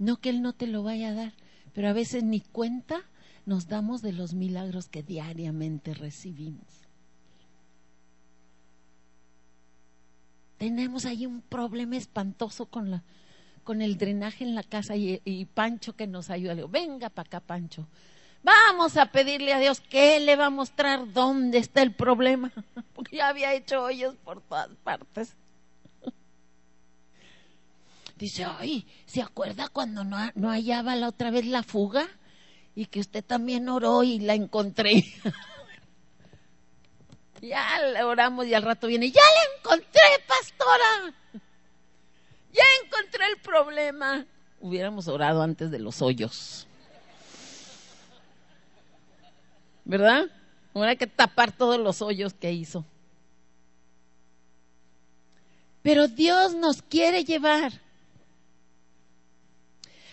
No 0.00 0.16
que 0.16 0.30
Él 0.30 0.42
no 0.42 0.52
te 0.52 0.66
lo 0.66 0.82
vaya 0.82 1.10
a 1.10 1.14
dar, 1.14 1.32
pero 1.74 1.90
a 1.90 1.92
veces 1.92 2.24
ni 2.24 2.40
cuenta 2.40 3.04
nos 3.46 3.68
damos 3.68 4.02
de 4.02 4.14
los 4.14 4.34
milagros 4.34 4.88
que 4.88 5.04
diariamente 5.04 5.94
recibimos. 5.94 6.66
Tenemos 10.58 11.04
ahí 11.04 11.24
un 11.24 11.40
problema 11.40 11.96
espantoso 11.96 12.66
con 12.66 12.90
la 12.90 13.04
con 13.64 13.82
el 13.82 13.98
drenaje 13.98 14.44
en 14.44 14.54
la 14.54 14.62
casa 14.62 14.94
y, 14.96 15.48
Pancho 15.54 15.96
que 15.96 16.06
nos 16.06 16.30
ayuda. 16.30 16.54
Digo, 16.54 16.68
venga 16.68 17.08
para 17.08 17.26
acá, 17.26 17.40
Pancho. 17.40 17.86
Vamos 18.42 18.96
a 18.96 19.06
pedirle 19.06 19.54
a 19.54 19.58
Dios 19.58 19.80
que 19.80 20.20
le 20.20 20.36
va 20.36 20.46
a 20.46 20.50
mostrar 20.50 21.12
dónde 21.12 21.58
está 21.58 21.82
el 21.82 21.92
problema, 21.92 22.52
porque 22.94 23.16
ya 23.16 23.28
había 23.28 23.54
hecho 23.54 23.82
hoyos 23.82 24.14
por 24.22 24.42
todas 24.42 24.68
partes. 24.84 25.34
Dice, 28.16 28.44
ay, 28.44 28.86
¿se 29.06 29.22
acuerda 29.22 29.68
cuando 29.68 30.04
no, 30.04 30.18
no 30.34 30.50
hallaba 30.50 30.94
la 30.94 31.08
otra 31.08 31.30
vez 31.30 31.46
la 31.46 31.62
fuga? 31.62 32.06
Y 32.76 32.86
que 32.86 33.00
usted 33.00 33.24
también 33.24 33.68
oró 33.68 34.02
y 34.02 34.18
la 34.18 34.34
encontré. 34.34 35.04
ya 37.40 37.80
le 37.80 38.02
oramos 38.02 38.46
y 38.46 38.54
al 38.54 38.62
rato 38.62 38.88
viene, 38.88 39.10
ya 39.10 39.20
la 39.20 39.58
encontré, 39.58 40.00
pastora 40.26 41.14
ya 42.54 42.64
encontré 42.84 43.26
el 43.26 43.38
problema. 43.38 44.24
Hubiéramos 44.60 45.08
orado 45.08 45.42
antes 45.42 45.70
de 45.70 45.78
los 45.78 46.00
hoyos. 46.00 46.66
¿Verdad? 49.84 50.30
Ahora 50.72 50.96
que 50.96 51.06
tapar 51.06 51.52
todos 51.52 51.78
los 51.78 52.00
hoyos 52.00 52.32
que 52.32 52.52
hizo. 52.52 52.84
Pero 55.82 56.08
Dios 56.08 56.54
nos 56.54 56.80
quiere 56.80 57.24
llevar 57.24 57.72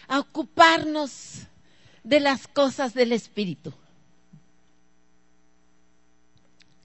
a 0.08 0.20
ocuparnos 0.20 1.44
de 2.04 2.20
las 2.20 2.48
cosas 2.48 2.94
del 2.94 3.14
Espíritu. 3.14 3.74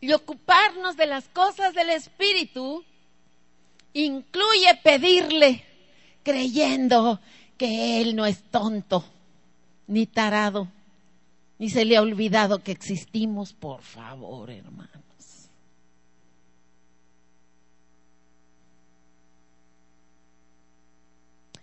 Y 0.00 0.12
ocuparnos 0.12 0.96
de 0.96 1.06
las 1.06 1.26
cosas 1.28 1.74
del 1.74 1.90
Espíritu 1.90 2.84
incluye 4.04 4.78
pedirle 4.82 5.64
creyendo 6.22 7.20
que 7.56 8.00
Él 8.02 8.14
no 8.14 8.26
es 8.26 8.42
tonto, 8.50 9.04
ni 9.86 10.06
tarado, 10.06 10.68
ni 11.58 11.70
se 11.70 11.84
le 11.84 11.96
ha 11.96 12.02
olvidado 12.02 12.62
que 12.62 12.72
existimos, 12.72 13.54
por 13.54 13.80
favor, 13.80 14.50
hermanos. 14.50 14.90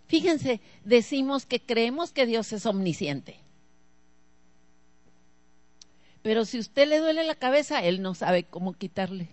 Fíjense, 0.08 0.62
decimos 0.84 1.46
que 1.46 1.60
creemos 1.60 2.12
que 2.12 2.26
Dios 2.26 2.54
es 2.54 2.66
omnisciente. 2.66 3.40
Pero 6.22 6.46
si 6.46 6.60
usted 6.60 6.88
le 6.88 7.00
duele 7.00 7.24
la 7.24 7.36
cabeza, 7.36 7.84
Él 7.84 8.02
no 8.02 8.14
sabe 8.14 8.44
cómo 8.44 8.74
quitarle. 8.74 9.28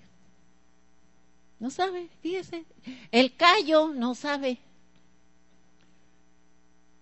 No 1.60 1.70
sabe, 1.70 2.08
fíjese. 2.22 2.64
El 3.12 3.36
callo 3.36 3.88
no 3.88 4.14
sabe. 4.14 4.58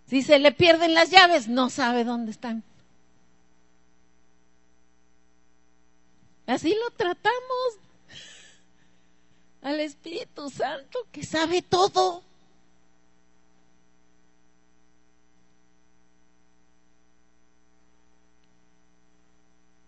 Si 0.09 0.23
se 0.23 0.39
le 0.39 0.53
pierden 0.53 0.95
las 0.95 1.11
llaves, 1.11 1.49
no 1.49 1.71
sabe 1.71 2.03
dónde 2.03 2.33
están. 2.33 2.65
Así 6.47 6.71
lo 6.75 6.91
tratamos 6.97 7.79
al 9.63 9.81
Espíritu 9.81 10.51
Santo 10.51 10.99
que 11.13 11.23
sabe 11.23 11.63
todo. 11.63 12.23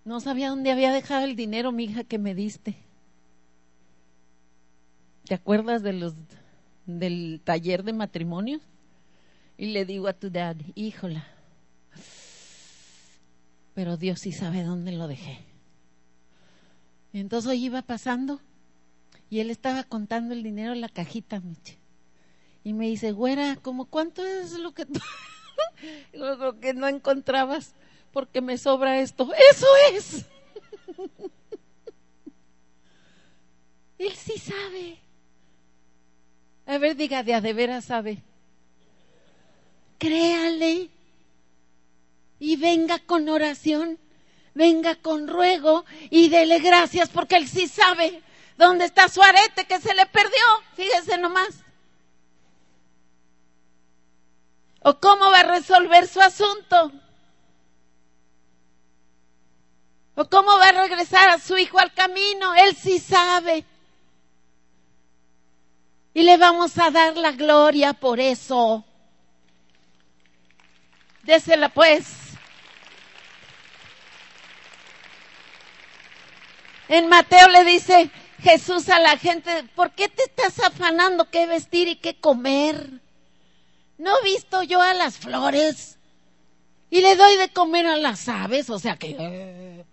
No 0.05 0.21
sabía 0.21 0.51
dónde 0.51 0.71
había 0.71 0.93
dejado 0.93 1.25
el 1.25 1.35
dinero, 1.35 1.73
mi 1.73 1.85
hija, 1.85 2.05
que 2.05 2.19
me 2.19 2.35
diste. 2.35 2.90
¿Te 5.31 5.37
acuerdas 5.37 5.85
de 5.85 5.93
los 5.93 6.15
del 6.87 7.41
taller 7.45 7.85
de 7.85 7.93
matrimonios? 7.93 8.63
Y 9.57 9.67
le 9.67 9.85
digo 9.85 10.09
a 10.09 10.13
tu 10.13 10.29
dad, 10.29 10.57
híjola, 10.75 11.25
pero 13.73 13.97
Dios 13.97 14.19
sí 14.19 14.33
sabe 14.33 14.65
dónde 14.65 14.91
lo 14.91 15.07
dejé. 15.07 15.39
Entonces 17.13 17.49
hoy 17.49 17.65
iba 17.65 17.81
pasando 17.83 18.41
y 19.29 19.39
él 19.39 19.51
estaba 19.51 19.85
contando 19.85 20.35
el 20.35 20.43
dinero 20.43 20.73
en 20.73 20.81
la 20.81 20.89
cajita, 20.89 21.39
Miche. 21.39 21.79
Y 22.65 22.73
me 22.73 22.89
dice, 22.89 23.13
güera, 23.13 23.57
¿cómo 23.63 23.85
cuánto 23.85 24.27
es 24.27 24.59
lo 24.59 24.75
que, 24.75 24.85
lo 26.13 26.59
que 26.59 26.75
no 26.75 26.89
encontrabas? 26.89 27.77
Porque 28.11 28.41
me 28.41 28.59
sobra 28.59 28.99
esto. 28.99 29.31
Eso 29.53 29.67
es. 29.93 30.27
él 33.99 34.11
sí 34.11 34.37
sabe. 34.37 34.99
A 36.71 36.79
ver, 36.79 36.95
diga, 36.95 37.25
de 37.25 37.35
a 37.35 37.41
veras 37.41 37.87
sabe. 37.87 38.23
Créale 39.99 40.89
y 42.39 42.55
venga 42.55 43.01
con 43.01 43.29
oración, 43.29 43.99
venga 44.55 44.95
con 44.95 45.27
ruego 45.27 45.85
y 46.11 46.29
dele 46.29 46.61
gracias 46.61 47.09
porque 47.09 47.35
él 47.35 47.49
sí 47.49 47.67
sabe 47.67 48.23
dónde 48.57 48.85
está 48.85 49.09
su 49.09 49.21
arete 49.21 49.65
que 49.65 49.81
se 49.81 49.93
le 49.97 50.07
perdió. 50.07 50.45
Fíjese 50.77 51.19
nomás. 51.19 51.57
¿O 54.83 55.01
cómo 55.01 55.29
va 55.29 55.41
a 55.41 55.57
resolver 55.57 56.07
su 56.07 56.21
asunto? 56.21 56.93
¿O 60.15 60.25
cómo 60.27 60.57
va 60.57 60.69
a 60.69 60.83
regresar 60.83 61.31
a 61.31 61.41
su 61.41 61.59
hijo 61.59 61.81
al 61.81 61.93
camino? 61.95 62.55
Él 62.55 62.77
sí 62.77 63.01
sabe. 63.01 63.65
Y 66.13 66.23
le 66.23 66.37
vamos 66.37 66.77
a 66.79 66.91
dar 66.91 67.17
la 67.17 67.33
gloria 67.33 67.93
por 67.93 68.19
eso. 68.21 68.85
Désela 71.23 71.69
pues. 71.69 72.07
En 76.89 77.09
Mateo 77.09 77.49
le 77.49 77.65
dice 77.65 78.11
Jesús 78.43 78.89
a 78.89 78.99
la 78.99 79.17
gente, 79.17 79.63
¿por 79.77 79.93
qué 79.93 80.09
te 80.09 80.25
estás 80.25 80.59
afanando 80.59 81.31
qué 81.31 81.47
vestir 81.47 81.87
y 81.87 81.97
qué 81.97 82.19
comer? 82.19 83.01
¿No 83.97 84.19
he 84.19 84.25
visto 84.25 84.63
yo 84.65 84.81
a 84.81 84.95
las 84.95 85.19
flores? 85.19 85.99
Y 86.91 87.03
le 87.03 87.15
doy 87.15 87.37
de 87.37 87.51
comer 87.51 87.87
a 87.87 87.97
las 87.97 88.29
aves, 88.29 88.69
o 88.71 88.79
sea 88.79 88.97
que... 88.97 89.85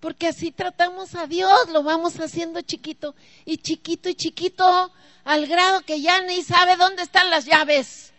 Porque 0.00 0.28
así 0.28 0.50
tratamos 0.50 1.14
a 1.14 1.26
Dios, 1.26 1.68
lo 1.68 1.82
vamos 1.82 2.18
haciendo 2.18 2.62
chiquito 2.62 3.14
y 3.44 3.58
chiquito 3.58 4.08
y 4.08 4.14
chiquito 4.14 4.90
al 5.24 5.46
grado 5.46 5.82
que 5.82 6.00
ya 6.00 6.22
ni 6.22 6.42
sabe 6.42 6.76
dónde 6.76 7.02
están 7.02 7.28
las 7.28 7.44
llaves. 7.44 8.12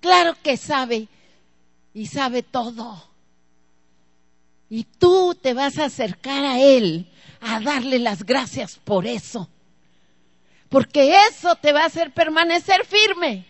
Claro 0.00 0.34
que 0.42 0.56
sabe 0.56 1.08
y 1.92 2.06
sabe 2.06 2.42
todo. 2.42 3.04
Y 4.70 4.84
tú 4.84 5.34
te 5.34 5.52
vas 5.52 5.78
a 5.78 5.86
acercar 5.86 6.44
a 6.44 6.58
Él 6.60 7.10
a 7.40 7.60
darle 7.60 7.98
las 7.98 8.24
gracias 8.24 8.76
por 8.76 9.06
eso. 9.06 9.48
Porque 10.68 11.14
eso 11.28 11.56
te 11.56 11.72
va 11.72 11.82
a 11.82 11.86
hacer 11.86 12.12
permanecer 12.12 12.84
firme. 12.86 13.46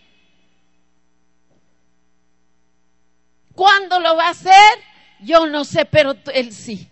¿Cuándo 3.55 3.99
lo 3.99 4.17
va 4.17 4.29
a 4.29 4.31
hacer? 4.31 4.88
Yo 5.21 5.47
no 5.47 5.65
sé, 5.65 5.85
pero 5.85 6.15
él 6.33 6.53
sí. 6.53 6.89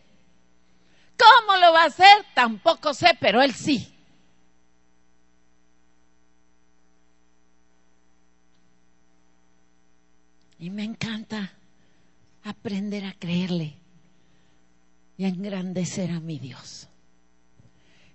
¿Cómo 1.19 1.59
lo 1.59 1.73
va 1.73 1.83
a 1.83 1.87
hacer? 1.87 2.25
Tampoco 2.35 2.93
sé, 2.93 3.17
pero 3.21 3.43
él 3.43 3.55
sí. 3.55 3.93
Y 10.59 10.71
me 10.71 10.85
encanta 10.85 11.53
aprender 12.45 13.05
a 13.05 13.13
creerle 13.13 13.75
y 15.19 15.25
a 15.25 15.29
engrandecer 15.29 16.11
a 16.11 16.21
mi 16.21 16.39
Dios. 16.39 16.89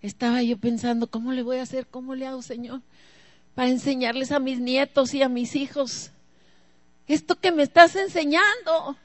Estaba 0.01 0.41
yo 0.41 0.57
pensando, 0.57 1.07
¿cómo 1.07 1.31
le 1.31 1.43
voy 1.43 1.57
a 1.57 1.63
hacer? 1.63 1.87
¿Cómo 1.87 2.15
le 2.15 2.25
hago, 2.25 2.41
Señor? 2.41 2.81
Para 3.55 3.69
enseñarles 3.69 4.31
a 4.31 4.39
mis 4.39 4.59
nietos 4.59 5.13
y 5.13 5.21
a 5.21 5.29
mis 5.29 5.55
hijos 5.55 6.11
esto 7.13 7.35
que 7.35 7.51
me 7.51 7.63
estás 7.63 7.95
enseñando. 7.95 8.97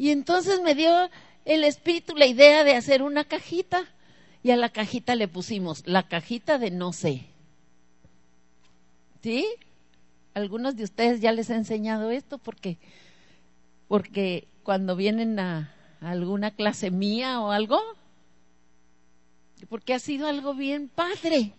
Y 0.00 0.12
entonces 0.12 0.62
me 0.62 0.74
dio 0.74 1.10
el 1.44 1.62
espíritu 1.62 2.16
la 2.16 2.24
idea 2.24 2.64
de 2.64 2.74
hacer 2.74 3.02
una 3.02 3.24
cajita 3.24 3.84
y 4.42 4.50
a 4.50 4.56
la 4.56 4.70
cajita 4.70 5.14
le 5.14 5.28
pusimos 5.28 5.86
la 5.86 6.08
cajita 6.08 6.56
de 6.56 6.70
no 6.70 6.94
sé. 6.94 7.26
¿Sí? 9.22 9.46
Algunos 10.32 10.76
de 10.76 10.84
ustedes 10.84 11.20
ya 11.20 11.32
les 11.32 11.50
he 11.50 11.54
enseñado 11.54 12.10
esto 12.10 12.38
porque, 12.38 12.78
porque 13.88 14.48
cuando 14.62 14.96
vienen 14.96 15.38
a, 15.38 15.74
alguna 16.00 16.52
clase 16.52 16.90
mía 16.90 17.42
o 17.42 17.50
algo, 17.50 17.78
porque 19.68 19.92
ha 19.92 19.98
sido 19.98 20.28
algo 20.28 20.54
bien 20.54 20.88
padre. 20.88 21.52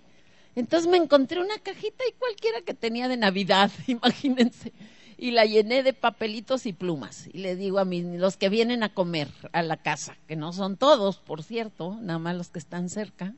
Entonces 0.56 0.90
me 0.90 0.98
encontré 0.98 1.40
una 1.40 1.60
cajita 1.60 2.04
y 2.10 2.14
cualquiera 2.14 2.62
que 2.62 2.74
tenía 2.74 3.08
de 3.08 3.18
Navidad, 3.18 3.70
imagínense, 3.86 4.74
y 5.22 5.30
la 5.30 5.46
llené 5.46 5.84
de 5.84 5.94
papelitos 5.94 6.66
y 6.66 6.74
plumas. 6.74 7.28
Y 7.32 7.38
le 7.38 7.56
digo 7.56 7.78
a 7.78 7.86
mis, 7.86 8.04
los 8.04 8.38
que 8.38 8.50
vienen 8.50 8.82
a 8.82 8.92
comer 8.92 9.28
a 9.54 9.62
la 9.62 9.78
casa, 9.78 10.18
que 10.28 10.36
no 10.36 10.52
son 10.52 10.78
todos, 10.78 11.20
por 11.20 11.44
cierto, 11.44 11.96
nada 12.02 12.18
más 12.18 12.36
los 12.36 12.50
que 12.50 12.58
están 12.58 12.90
cerca. 12.90 13.36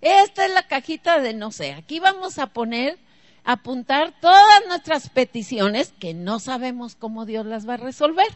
Esta 0.00 0.46
es 0.46 0.54
la 0.54 0.68
cajita 0.68 1.20
de 1.20 1.34
no 1.34 1.50
sé, 1.50 1.72
aquí 1.72 1.98
vamos 1.98 2.38
a 2.38 2.46
poner, 2.46 3.00
apuntar 3.42 4.14
todas 4.20 4.62
nuestras 4.68 5.10
peticiones 5.10 5.92
que 5.98 6.14
no 6.14 6.38
sabemos 6.38 6.94
cómo 6.94 7.26
Dios 7.26 7.46
las 7.46 7.68
va 7.68 7.74
a 7.74 7.78
resolver. 7.78 8.28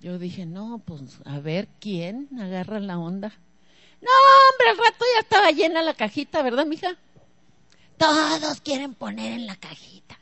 Yo 0.00 0.18
dije, 0.18 0.44
no, 0.44 0.82
pues 0.84 1.00
a 1.24 1.38
ver 1.38 1.66
quién 1.80 2.28
agarra 2.38 2.78
la 2.78 2.98
onda. 2.98 3.32
No, 4.02 4.10
hombre, 4.50 4.68
al 4.68 4.76
rato 4.76 5.04
ya 5.14 5.20
estaba 5.20 5.50
llena 5.50 5.80
la 5.80 5.94
cajita, 5.94 6.42
¿verdad, 6.42 6.66
mija? 6.66 6.98
Todos 8.02 8.60
quieren 8.60 8.94
poner 8.94 9.30
en 9.30 9.46
la 9.46 9.54
cajita. 9.54 10.18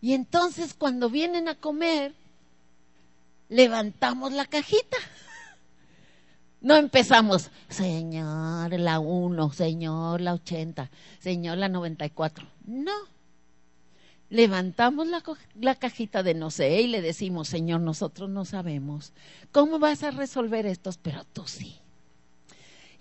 Y 0.00 0.14
entonces 0.14 0.72
cuando 0.72 1.10
vienen 1.10 1.48
a 1.48 1.54
comer, 1.54 2.14
levantamos 3.50 4.32
la 4.32 4.46
cajita. 4.46 4.96
No 6.62 6.76
empezamos, 6.76 7.50
señor, 7.68 8.72
la 8.80 9.00
1, 9.00 9.52
señor, 9.52 10.22
la 10.22 10.32
80, 10.32 10.90
señor, 11.18 11.58
la 11.58 11.68
94. 11.68 12.46
No 12.64 12.92
levantamos 14.30 15.08
la, 15.60 15.74
cajita 15.74 16.22
de 16.22 16.32
no 16.32 16.50
sé 16.50 16.80
y 16.80 16.86
le 16.86 17.02
decimos, 17.02 17.48
Señor, 17.48 17.82
nosotros 17.82 18.30
no 18.30 18.46
sabemos 18.46 19.12
cómo 19.52 19.78
vas 19.78 20.02
a 20.04 20.10
resolver 20.10 20.64
estos, 20.64 20.96
pero 20.96 21.24
tú 21.34 21.46
sí. 21.46 21.81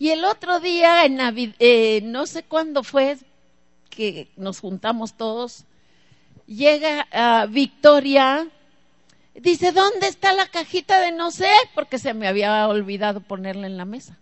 Y 0.02 0.10
el 0.10 0.26
otro 0.26 0.60
día, 0.60 1.06
en 1.06 1.20
eh, 1.60 2.02
no 2.04 2.26
sé 2.26 2.42
cuándo 2.42 2.82
fue 2.82 3.20
que 3.92 4.32
nos 4.36 4.60
juntamos 4.60 5.14
todos, 5.14 5.66
llega 6.48 7.08
a 7.12 7.46
Victoria, 7.46 8.48
dice, 9.36 9.72
¿dónde 9.72 10.08
está 10.08 10.34
la 10.34 10.48
cajita 10.48 11.00
de 11.02 11.12
no 11.12 11.30
sé? 11.30 11.52
Porque 11.76 12.00
se 12.00 12.16
me 12.16 12.28
había 12.28 12.68
olvidado 12.68 13.22
ponerla 13.22 13.68
en 13.68 13.78
la 13.78 13.86
mesa. 13.86 14.18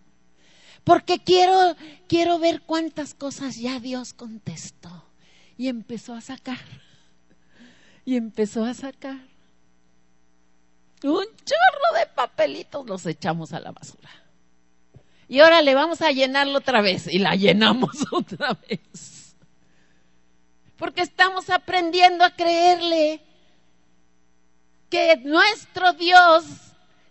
Porque 0.84 1.20
quiero, 1.20 1.78
quiero 2.10 2.40
ver 2.40 2.60
cuántas 2.64 3.14
cosas 3.14 3.56
ya 3.56 3.80
Dios 3.80 4.12
contestó. 4.12 5.06
Y 5.58 5.70
empezó 5.70 6.14
a 6.14 6.20
sacar 6.20 6.60
y 8.04 8.18
empezó 8.18 8.66
a 8.66 8.74
sacar 8.74 9.16
un 11.04 11.24
chorro 11.46 12.00
de 12.00 12.06
papelitos, 12.14 12.86
los 12.86 13.06
echamos 13.06 13.54
a 13.54 13.62
la 13.62 13.72
basura. 13.72 14.19
Y 15.30 15.40
ahora 15.42 15.62
le 15.62 15.76
vamos 15.76 16.02
a 16.02 16.12
llenarlo 16.12 16.58
otra 16.58 16.82
vez 16.82 17.06
y 17.06 17.20
la 17.20 17.36
llenamos 17.36 17.92
otra 18.12 18.58
vez. 18.68 19.36
Porque 20.76 21.02
estamos 21.02 21.52
aprendiendo 21.52 22.26
a 22.26 22.32
creerle 22.32 23.22
que 24.90 25.18
nuestro 25.24 25.94
Dios 25.94 26.46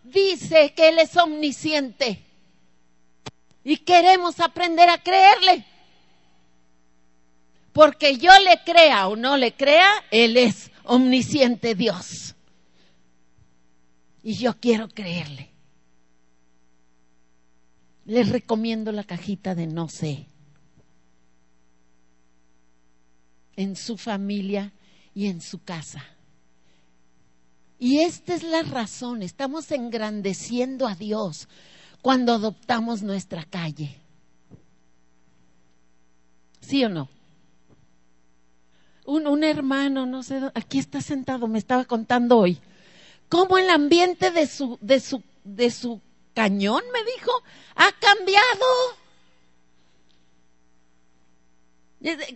dice 0.02 0.74
que 0.74 0.88
Él 0.88 0.98
es 0.98 1.16
omnisciente. 1.16 2.24
Y 3.62 3.76
queremos 3.76 4.40
aprender 4.40 4.88
a 4.88 4.98
creerle. 4.98 5.64
Porque 7.72 8.16
yo 8.16 8.36
le 8.40 8.58
crea 8.64 9.06
o 9.06 9.14
no 9.14 9.36
le 9.36 9.52
crea, 9.52 9.88
Él 10.10 10.36
es 10.36 10.72
omnisciente 10.82 11.76
Dios. 11.76 12.34
Y 14.24 14.34
yo 14.34 14.58
quiero 14.58 14.88
creerle. 14.88 15.52
Les 18.08 18.30
recomiendo 18.30 18.90
la 18.90 19.04
cajita 19.04 19.54
de 19.54 19.66
no 19.66 19.90
sé. 19.90 20.28
En 23.54 23.76
su 23.76 23.98
familia 23.98 24.72
y 25.14 25.26
en 25.26 25.42
su 25.42 25.62
casa. 25.62 26.02
Y 27.78 27.98
esta 27.98 28.34
es 28.34 28.42
la 28.42 28.62
razón. 28.62 29.22
Estamos 29.22 29.70
engrandeciendo 29.72 30.86
a 30.86 30.94
Dios 30.94 31.48
cuando 32.00 32.32
adoptamos 32.32 33.02
nuestra 33.02 33.44
calle. 33.44 33.94
¿Sí 36.62 36.82
o 36.86 36.88
no? 36.88 37.10
un, 39.04 39.44
hermano, 39.44 40.06
no 40.06 40.22
sé, 40.22 40.40
aquí 40.54 40.78
está 40.78 41.02
sentado, 41.02 41.46
me 41.46 41.58
estaba 41.58 41.84
contando 41.84 42.38
hoy, 42.38 42.58
cómo 43.28 43.56
el 43.56 43.70
ambiente 43.70 44.30
de 44.30 44.46
su, 44.46 44.78
de 44.82 45.00
su, 45.00 45.22
de 45.44 45.70
su 45.70 46.00
cañón, 46.38 46.84
me 46.92 47.02
dijo, 47.02 47.32
ha 47.74 47.90
cambiado. 47.90 48.66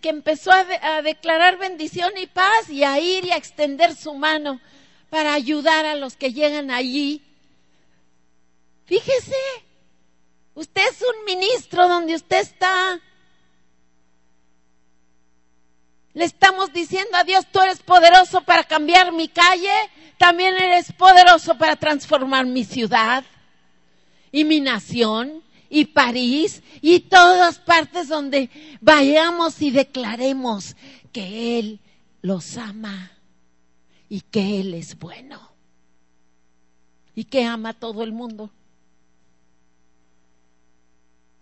que 0.00 0.08
empezó 0.08 0.50
a, 0.50 0.66
a, 0.82 1.02
declarar 1.02 1.56
bendición 1.56 2.10
y 2.16 2.26
paz 2.26 2.68
y 2.68 2.82
a 2.82 2.98
ir 2.98 3.26
y 3.26 3.30
a 3.30 3.36
extender 3.36 3.94
su 3.94 4.12
mano 4.14 4.60
para 5.08 5.34
ayudar 5.34 5.86
a 5.86 5.94
los 5.94 6.16
que 6.16 6.32
llegan 6.32 6.72
allí. 6.72 7.22
Fíjese, 8.86 9.36
usted 10.54 10.82
es 10.90 11.00
un 11.00 11.24
ministro 11.24 11.86
donde 11.86 12.16
usted 12.16 12.40
está. 12.40 12.98
Le 16.12 16.24
estamos 16.24 16.72
diciendo 16.72 17.16
a 17.16 17.22
Dios, 17.22 17.46
tú 17.52 17.60
eres 17.60 17.78
poderoso 17.78 18.40
para 18.40 18.64
cambiar 18.64 19.12
mi 19.12 19.28
calle, 19.28 19.72
también 20.18 20.56
eres 20.56 20.90
poderoso 20.90 21.56
para 21.56 21.76
transformar 21.76 22.46
mi 22.46 22.64
ciudad 22.64 23.22
y 24.32 24.44
mi 24.44 24.60
nación 24.60 25.42
y 25.68 25.84
París 25.84 26.62
y 26.80 27.00
todas 27.00 27.58
partes 27.58 28.08
donde 28.08 28.50
vayamos 28.80 29.62
y 29.62 29.70
declaremos 29.70 30.74
que 31.12 31.58
Él 31.58 31.80
los 32.22 32.56
ama 32.56 33.12
y 34.08 34.22
que 34.22 34.60
Él 34.60 34.74
es 34.74 34.98
bueno 34.98 35.52
y 37.14 37.24
que 37.24 37.44
ama 37.44 37.70
a 37.70 37.74
todo 37.74 38.02
el 38.02 38.12
mundo. 38.12 38.50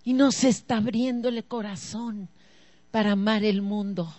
Y 0.03 0.13
nos 0.13 0.45
está 0.45 0.79
abriendo 0.79 1.29
el 1.29 1.45
corazón 1.45 2.29
para 2.91 3.13
amar 3.13 3.45
el 3.45 3.63
mundo 3.63 4.13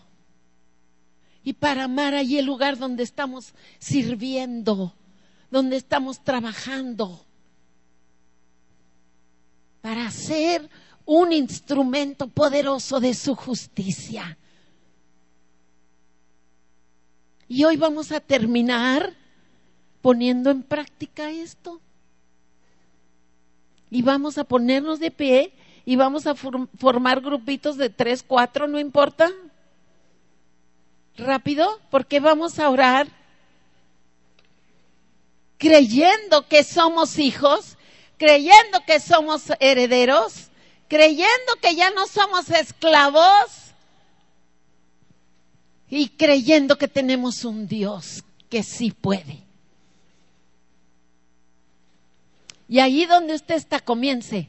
y 1.44 1.54
para 1.54 1.86
amar 1.86 2.14
allí 2.14 2.38
el 2.38 2.46
lugar 2.46 2.78
donde 2.78 3.04
estamos 3.04 3.54
sirviendo, 3.80 4.94
donde 5.50 5.78
estamos 5.78 6.24
trabajando, 6.24 7.26
para 9.82 10.10
ser 10.12 10.70
un 11.06 11.34
instrumento 11.34 12.28
poderoso 12.28 13.00
de 13.00 13.14
su 13.14 13.36
justicia. 13.36 14.38
Y 17.48 17.64
hoy 17.66 17.76
vamos 17.76 18.12
a 18.12 18.20
terminar 18.20 19.14
poniendo 20.02 20.50
en 20.50 20.64
práctica 20.64 21.30
esto. 21.32 21.82
Y 23.90 24.02
vamos 24.04 24.38
a 24.38 24.46
ponernos 24.46 25.00
de 25.00 25.12
pie 25.12 25.54
y 25.84 25.96
vamos 25.96 26.28
a 26.28 26.36
formar 26.36 27.20
grupitos 27.20 27.76
de 27.76 27.90
tres, 27.90 28.24
cuatro, 28.24 28.68
no 28.68 28.80
importa, 28.80 29.30
rápido 31.18 31.80
porque 31.90 32.20
vamos 32.20 32.60
a 32.60 32.70
orar 32.70 33.08
creyendo 35.58 36.48
que 36.48 36.64
somos 36.64 37.20
hijos, 37.20 37.78
creyendo 38.22 38.86
que 38.86 39.00
somos 39.00 39.46
herederos, 39.60 40.52
creyendo 40.88 41.56
que 41.60 41.76
ya 41.76 41.90
no 41.90 42.06
somos 42.06 42.52
esclavos 42.52 43.74
y 45.90 46.08
creyendo 46.10 46.78
que 46.78 46.88
tenemos 46.88 47.44
un 47.46 47.68
Dios 47.68 48.24
que 48.48 48.62
sí 48.62 48.92
puede. 48.92 49.40
Y 52.70 52.80
ahí 52.80 53.08
donde 53.08 53.34
usted 53.34 53.56
está, 53.56 53.80
comience. 53.80 54.48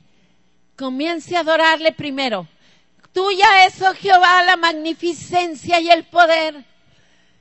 Comience 0.77 1.35
a 1.35 1.41
adorarle 1.41 1.93
primero. 1.93 2.47
Tuya 3.15 3.65
es, 3.65 3.81
oh 3.81 3.95
Jehová, 3.95 4.43
la 4.43 4.59
magnificencia 4.59 5.81
y 5.81 5.89
el 5.89 6.05
poder, 6.05 6.63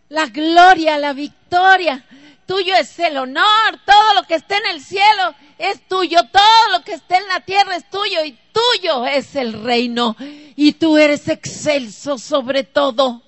la 0.07 0.27
gloria, 0.27 0.97
la 0.97 1.11
victoria. 1.11 2.05
Tuyo 2.45 2.75
es 2.75 2.99
el 2.99 3.17
honor, 3.17 3.79
todo 3.85 4.13
lo 4.15 4.23
que 4.23 4.35
esté 4.35 4.55
en 4.57 4.65
el 4.67 4.81
cielo 4.81 5.35
es 5.57 5.87
tuyo, 5.87 6.19
todo 6.31 6.77
lo 6.77 6.83
que 6.83 6.93
esté 6.93 7.17
en 7.17 7.27
la 7.27 7.39
tierra 7.41 7.75
es 7.75 7.89
tuyo 7.89 8.23
y 8.25 8.37
tuyo 8.51 9.05
es 9.05 9.35
el 9.35 9.63
reino. 9.63 10.15
Y 10.19 10.73
tú 10.73 10.97
eres 10.97 11.27
excelso 11.27 12.17
sobre 12.17 12.63
todo. 12.63 13.21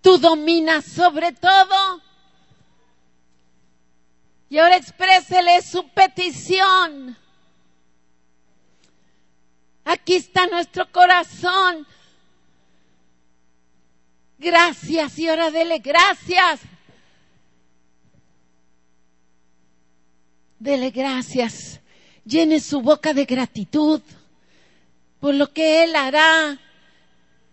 Tú 0.00 0.18
dominas 0.18 0.84
sobre 0.84 1.32
todo. 1.32 2.00
Y 4.48 4.58
ahora 4.58 4.76
exprésele 4.76 5.62
su 5.62 5.88
petición 5.88 7.16
Aquí 9.90 10.14
está 10.14 10.46
nuestro 10.46 10.90
corazón. 10.92 11.84
Gracias 14.38 15.18
y 15.18 15.28
ahora 15.28 15.50
dele 15.50 15.80
gracias. 15.80 16.60
Dele 20.60 20.90
gracias. 20.90 21.80
Llene 22.24 22.60
su 22.60 22.82
boca 22.82 23.14
de 23.14 23.24
gratitud 23.24 24.02
por 25.18 25.34
lo 25.34 25.52
que 25.52 25.82
Él 25.84 25.96
hará. 25.96 26.58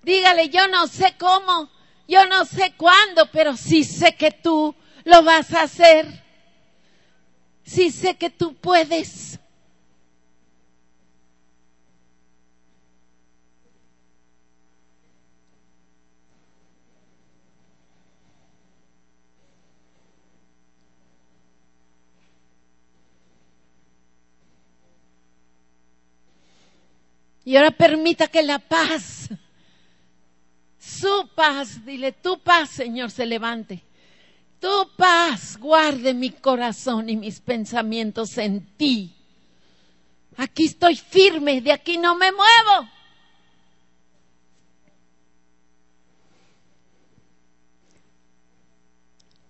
Dígale, 0.03 0.49
yo 0.49 0.67
no 0.67 0.87
sé 0.87 1.15
cómo, 1.17 1.69
yo 2.07 2.25
no 2.27 2.43
sé 2.43 2.73
cuándo, 2.75 3.31
pero 3.31 3.55
sí 3.55 3.85
sé 3.85 4.15
que 4.15 4.31
tú 4.31 4.75
lo 5.05 5.23
vas 5.23 5.53
a 5.53 5.63
hacer. 5.63 6.23
Sí 7.63 7.91
sé 7.91 8.17
que 8.17 8.29
tú 8.29 8.55
puedes. 8.55 9.39
Y 27.47 27.55
ahora 27.55 27.71
permita 27.71 28.27
que 28.27 28.43
la 28.43 28.59
paz, 28.59 29.29
su 30.77 31.29
paz, 31.33 31.85
dile, 31.85 32.11
tu 32.11 32.39
paz, 32.39 32.71
Señor, 32.71 33.09
se 33.09 33.25
levante. 33.25 33.85
Tu 34.59 34.89
paz 34.97 35.55
guarde 35.57 36.13
mi 36.13 36.31
corazón 36.31 37.07
y 37.07 37.15
mis 37.15 37.39
pensamientos 37.39 38.37
en 38.37 38.65
ti. 38.75 39.15
Aquí 40.35 40.65
estoy 40.65 40.97
firme, 40.97 41.61
de 41.61 41.71
aquí 41.71 41.97
no 41.97 42.15
me 42.15 42.33
muevo. 42.33 42.89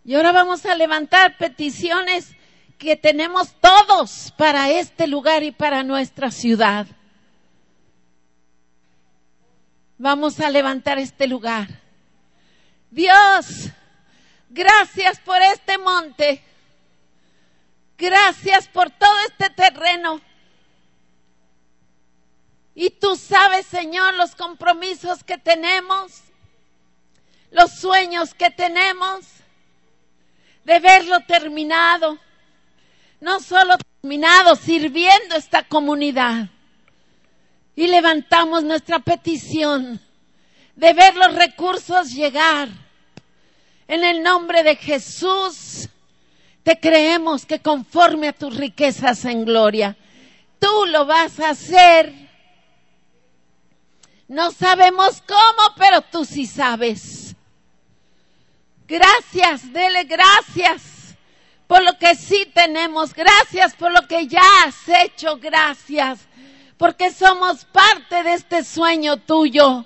Y 0.06 0.14
ahora 0.14 0.32
vamos 0.34 0.68
a 0.68 0.76
levantar 0.76 1.36
peticiones 1.40 2.36
que 2.78 2.96
tenemos 2.96 3.56
todos 3.60 4.32
para 4.38 4.70
este 4.70 5.08
lugar 5.08 5.42
y 5.42 5.50
para 5.50 5.82
nuestra 5.82 6.30
ciudad. 6.30 6.86
Vamos 10.00 10.40
a 10.40 10.50
levantar 10.52 11.00
este 11.00 11.26
lugar. 11.26 11.68
Dios, 12.92 13.70
gracias 14.50 15.20
por 15.20 15.42
este 15.42 15.80
monte. 15.80 16.44
Gracias 17.98 18.68
por 18.68 18.92
todo 18.92 19.18
este 19.28 19.50
terreno. 19.50 20.22
Y 22.76 22.92
tú 22.92 23.16
sabes, 23.16 23.66
Señor, 23.66 24.14
los 24.14 24.36
compromisos 24.36 25.24
que 25.24 25.40
tenemos, 25.40 26.22
los 27.50 27.72
sueños 27.72 28.36
que 28.36 28.52
tenemos 28.52 29.26
de 30.64 30.80
verlo 30.80 31.22
terminado. 31.22 32.20
No 33.20 33.40
solo 33.40 33.78
terminado, 34.00 34.56
sirviendo 34.56 35.36
esta 35.36 35.64
comunidad 35.64 36.50
y 37.78 37.86
levantamos 37.86 38.64
nuestra 38.64 38.98
petición 38.98 40.02
de 40.76 40.94
ver 40.94 41.16
los 41.16 41.36
recursos 41.36 42.12
llegar. 42.12 42.70
En 43.88 44.04
el 44.04 44.24
nombre 44.24 44.64
de 44.64 44.76
Jesús, 44.76 45.88
te 46.64 46.80
creemos 46.80 47.46
que 47.46 47.60
conforme 47.60 48.30
a 48.30 48.34
tus 48.34 48.58
riquezas 48.58 49.24
en 49.26 49.46
gloria, 49.46 49.96
tú 50.58 50.88
lo 50.88 51.06
vas 51.06 51.40
a 51.40 51.52
hacer. 51.52 52.12
No 54.28 54.52
sabemos 54.52 55.22
cómo, 55.28 55.76
pero 55.78 56.02
tú 56.02 56.26
sí 56.26 56.48
sabes. 56.48 57.36
Gracias, 58.88 59.72
dele 59.72 60.04
gracias 60.06 61.16
por 61.68 61.84
lo 61.84 61.96
que 62.00 62.16
sí 62.16 62.52
tenemos. 62.56 63.14
Gracias 63.14 63.76
por 63.76 63.92
lo 63.92 64.08
que 64.08 64.26
ya 64.26 64.42
has 64.66 64.76
hecho. 64.90 65.38
Gracias 65.38 66.27
porque 66.78 67.12
somos 67.12 67.66
parte 67.66 68.24
de 68.24 68.34
este 68.34 68.64
sueño 68.64 69.18
tuyo. 69.18 69.86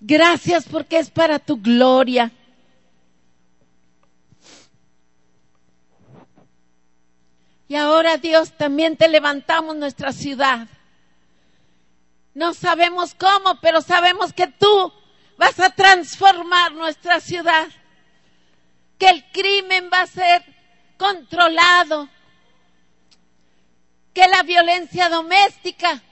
Gracias 0.00 0.66
porque 0.66 0.98
es 0.98 1.10
para 1.10 1.38
tu 1.38 1.60
gloria. 1.60 2.30
Y 7.68 7.76
ahora 7.76 8.16
Dios 8.16 8.52
también 8.56 8.96
te 8.96 9.08
levantamos 9.08 9.76
nuestra 9.76 10.12
ciudad. 10.12 10.66
No 12.34 12.54
sabemos 12.54 13.14
cómo, 13.14 13.60
pero 13.60 13.82
sabemos 13.82 14.32
que 14.32 14.46
tú 14.46 14.92
vas 15.36 15.58
a 15.60 15.70
transformar 15.70 16.72
nuestra 16.72 17.20
ciudad. 17.20 17.68
Que 18.98 19.10
el 19.10 19.24
crimen 19.32 19.90
va 19.92 20.02
a 20.02 20.06
ser 20.06 20.44
controlado 20.96 22.08
que 24.12 24.26
la 24.26 24.42
violencia 24.42 25.08
doméstica 25.08 26.02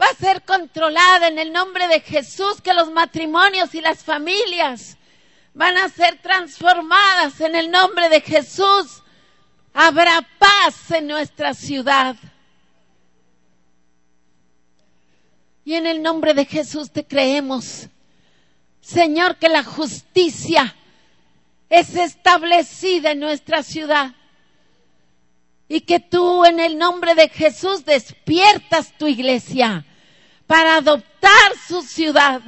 va 0.00 0.06
a 0.06 0.14
ser 0.14 0.42
controlada 0.44 1.28
en 1.28 1.38
el 1.38 1.52
nombre 1.52 1.88
de 1.88 2.00
Jesús, 2.00 2.60
que 2.60 2.74
los 2.74 2.90
matrimonios 2.90 3.74
y 3.74 3.80
las 3.80 4.04
familias 4.04 4.98
van 5.54 5.76
a 5.78 5.88
ser 5.88 6.20
transformadas 6.20 7.40
en 7.40 7.54
el 7.54 7.70
nombre 7.70 8.08
de 8.08 8.20
Jesús. 8.20 9.02
Habrá 9.72 10.26
paz 10.38 10.90
en 10.90 11.06
nuestra 11.06 11.54
ciudad. 11.54 12.16
Y 15.64 15.74
en 15.74 15.86
el 15.86 16.02
nombre 16.02 16.34
de 16.34 16.44
Jesús 16.44 16.92
te 16.92 17.04
creemos, 17.04 17.88
Señor, 18.80 19.36
que 19.36 19.48
la 19.48 19.64
justicia 19.64 20.76
es 21.68 21.96
establecida 21.96 23.10
en 23.10 23.20
nuestra 23.20 23.62
ciudad 23.62 24.14
y 25.68 25.80
que 25.80 26.00
tú 26.00 26.44
en 26.44 26.60
el 26.60 26.78
nombre 26.78 27.14
de 27.14 27.28
Jesús 27.28 27.84
despiertas 27.84 28.92
tu 28.96 29.06
iglesia 29.06 29.84
para 30.46 30.76
adoptar 30.76 31.52
su 31.66 31.82
ciudad, 31.82 32.40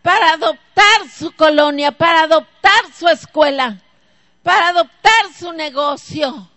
para 0.00 0.32
adoptar 0.32 1.08
su 1.14 1.32
colonia, 1.32 1.92
para 1.92 2.22
adoptar 2.22 2.82
su 2.98 3.08
escuela, 3.08 3.78
para 4.42 4.68
adoptar 4.68 5.32
su 5.38 5.52
negocio. 5.52 6.48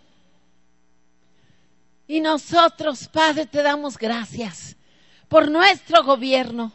Y 2.08 2.22
nosotros, 2.22 3.08
Padre, 3.08 3.46
te 3.46 3.62
damos 3.62 3.98
gracias 3.98 4.76
por 5.28 5.50
nuestro 5.50 6.04
gobierno, 6.04 6.72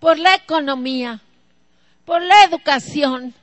por 0.00 0.18
la 0.18 0.34
economía, 0.34 1.20
por 2.04 2.20
la 2.22 2.42
educación, 2.44 3.34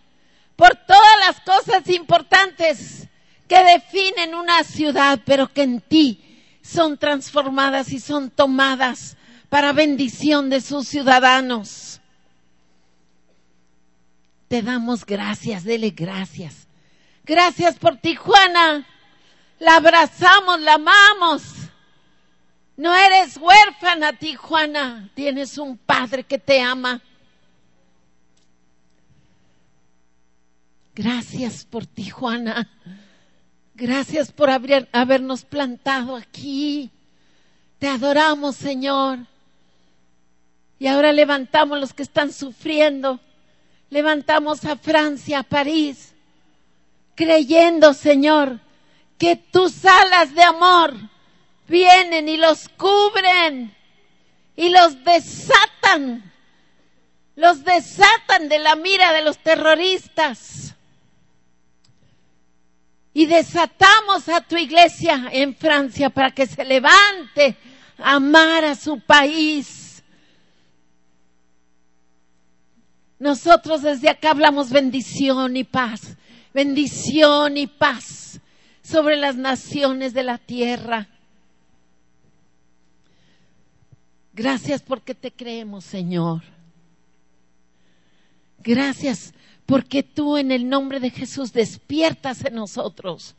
por 0.55 0.75
todas 0.75 1.19
las 1.25 1.39
cosas 1.41 1.87
importantes 1.89 3.08
que 3.49 3.63
definen 3.63 4.35
una 4.35 4.63
ciudad, 4.63 5.19
pero 5.25 5.51
que 5.51 5.63
en 5.63 5.81
ti 5.81 6.23
son 6.61 6.97
transformadas 6.99 7.91
y 7.91 7.99
son 7.99 8.29
tomadas 8.29 9.17
para 9.49 9.73
bendición 9.73 10.51
de 10.51 10.61
sus 10.61 10.87
ciudadanos. 10.87 11.99
Te 14.47 14.61
damos 14.61 15.03
gracias, 15.03 15.63
dele 15.63 15.89
gracias. 15.89 16.67
Gracias 17.25 17.77
por 17.79 17.97
Tijuana. 17.97 18.85
La 19.57 19.77
abrazamos, 19.77 20.61
la 20.61 20.75
amamos. 20.75 21.43
No 22.77 22.95
eres 22.95 23.37
huérfana, 23.37 24.13
Tijuana. 24.13 25.09
Tienes 25.15 25.57
un 25.57 25.75
padre 25.75 26.23
que 26.23 26.37
te 26.37 26.61
ama. 26.61 27.01
Gracias 30.93 31.65
por 31.65 31.87
Tijuana. 31.87 32.69
Gracias 33.79 34.33
por 34.33 34.49
habernos 34.49 35.45
plantado 35.45 36.17
aquí. 36.17 36.89
Te 37.79 37.87
adoramos, 37.87 38.57
Señor. 38.57 39.19
Y 40.79 40.87
ahora 40.87 41.13
levantamos 41.13 41.79
los 41.79 41.93
que 41.93 42.03
están 42.03 42.33
sufriendo. 42.33 43.21
Levantamos 43.89 44.65
a 44.65 44.75
Francia, 44.75 45.39
a 45.39 45.43
París, 45.43 46.13
creyendo, 47.15 47.93
Señor, 47.93 48.59
que 49.17 49.37
tus 49.37 49.85
alas 49.85 50.35
de 50.35 50.43
amor 50.43 50.93
vienen 51.69 52.27
y 52.27 52.35
los 52.35 52.67
cubren 52.67 53.73
y 54.57 54.69
los 54.71 55.05
desatan. 55.05 56.29
Los 57.37 57.63
desatan 57.63 58.49
de 58.49 58.59
la 58.59 58.75
mira 58.75 59.13
de 59.13 59.21
los 59.21 59.37
terroristas 59.37 60.68
y 63.13 63.25
desatamos 63.25 64.29
a 64.29 64.41
tu 64.41 64.55
iglesia 64.57 65.29
en 65.31 65.55
Francia 65.55 66.09
para 66.09 66.31
que 66.31 66.45
se 66.45 66.63
levante 66.63 67.57
a 67.97 68.15
amar 68.15 68.65
a 68.65 68.75
su 68.75 68.99
país. 68.99 70.03
Nosotros 73.17 73.81
desde 73.81 74.09
acá 74.09 74.31
hablamos 74.31 74.69
bendición 74.69 75.57
y 75.57 75.63
paz, 75.63 76.15
bendición 76.53 77.57
y 77.57 77.67
paz 77.67 78.39
sobre 78.81 79.17
las 79.17 79.35
naciones 79.35 80.13
de 80.13 80.23
la 80.23 80.37
tierra. 80.37 81.07
Gracias 84.33 84.81
porque 84.81 85.13
te 85.13 85.31
creemos, 85.31 85.83
Señor. 85.83 86.43
Gracias 88.59 89.33
porque 89.69 90.01
tú 90.01 90.35
en 90.35 90.51
el 90.51 90.67
nombre 90.67 90.99
de 90.99 91.11
Jesús 91.11 91.53
despiertas 91.53 92.43
en 92.43 92.55
nosotros 92.55 93.35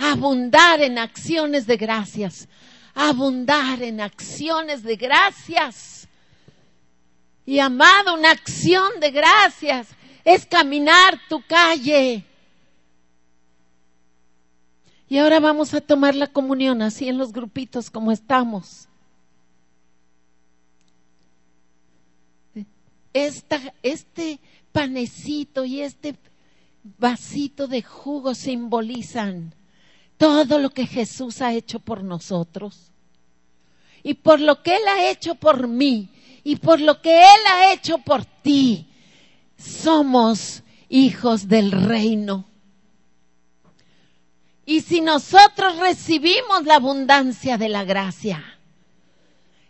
abundar 0.00 0.80
en 0.82 0.98
acciones 0.98 1.66
de 1.66 1.76
gracias, 1.76 2.48
abundar 2.94 3.82
en 3.82 4.00
acciones 4.00 4.82
de 4.82 4.96
gracias. 4.96 6.08
Y 7.44 7.58
amado, 7.58 8.14
una 8.14 8.30
acción 8.30 8.88
de 9.00 9.10
gracias 9.10 9.88
es 10.24 10.46
caminar 10.46 11.18
tu 11.28 11.42
calle. 11.42 12.24
Y 15.08 15.18
ahora 15.18 15.40
vamos 15.40 15.74
a 15.74 15.80
tomar 15.80 16.14
la 16.14 16.28
comunión 16.28 16.82
así 16.82 17.08
en 17.08 17.18
los 17.18 17.32
grupitos 17.32 17.90
como 17.90 18.12
estamos. 18.12 18.86
Esta, 23.12 23.74
este 23.82 24.38
panecito 24.72 25.64
y 25.64 25.80
este 25.80 26.16
vasito 26.98 27.66
de 27.66 27.82
jugo 27.82 28.34
simbolizan 28.34 29.54
todo 30.16 30.58
lo 30.58 30.70
que 30.70 30.86
Jesús 30.86 31.40
ha 31.40 31.52
hecho 31.54 31.80
por 31.80 32.04
nosotros 32.04 32.90
y 34.02 34.14
por 34.14 34.40
lo 34.40 34.62
que 34.62 34.76
Él 34.76 34.82
ha 34.88 35.10
hecho 35.10 35.34
por 35.34 35.68
mí 35.68 36.08
y 36.44 36.56
por 36.56 36.80
lo 36.80 37.00
que 37.00 37.20
Él 37.20 37.40
ha 37.48 37.72
hecho 37.72 37.98
por 37.98 38.24
ti. 38.24 38.86
Somos 39.58 40.62
hijos 40.88 41.48
del 41.48 41.70
reino. 41.70 42.46
Y 44.64 44.82
si 44.82 45.00
nosotros 45.00 45.78
recibimos 45.78 46.64
la 46.64 46.76
abundancia 46.76 47.58
de 47.58 47.68
la 47.68 47.84
gracia 47.84 48.58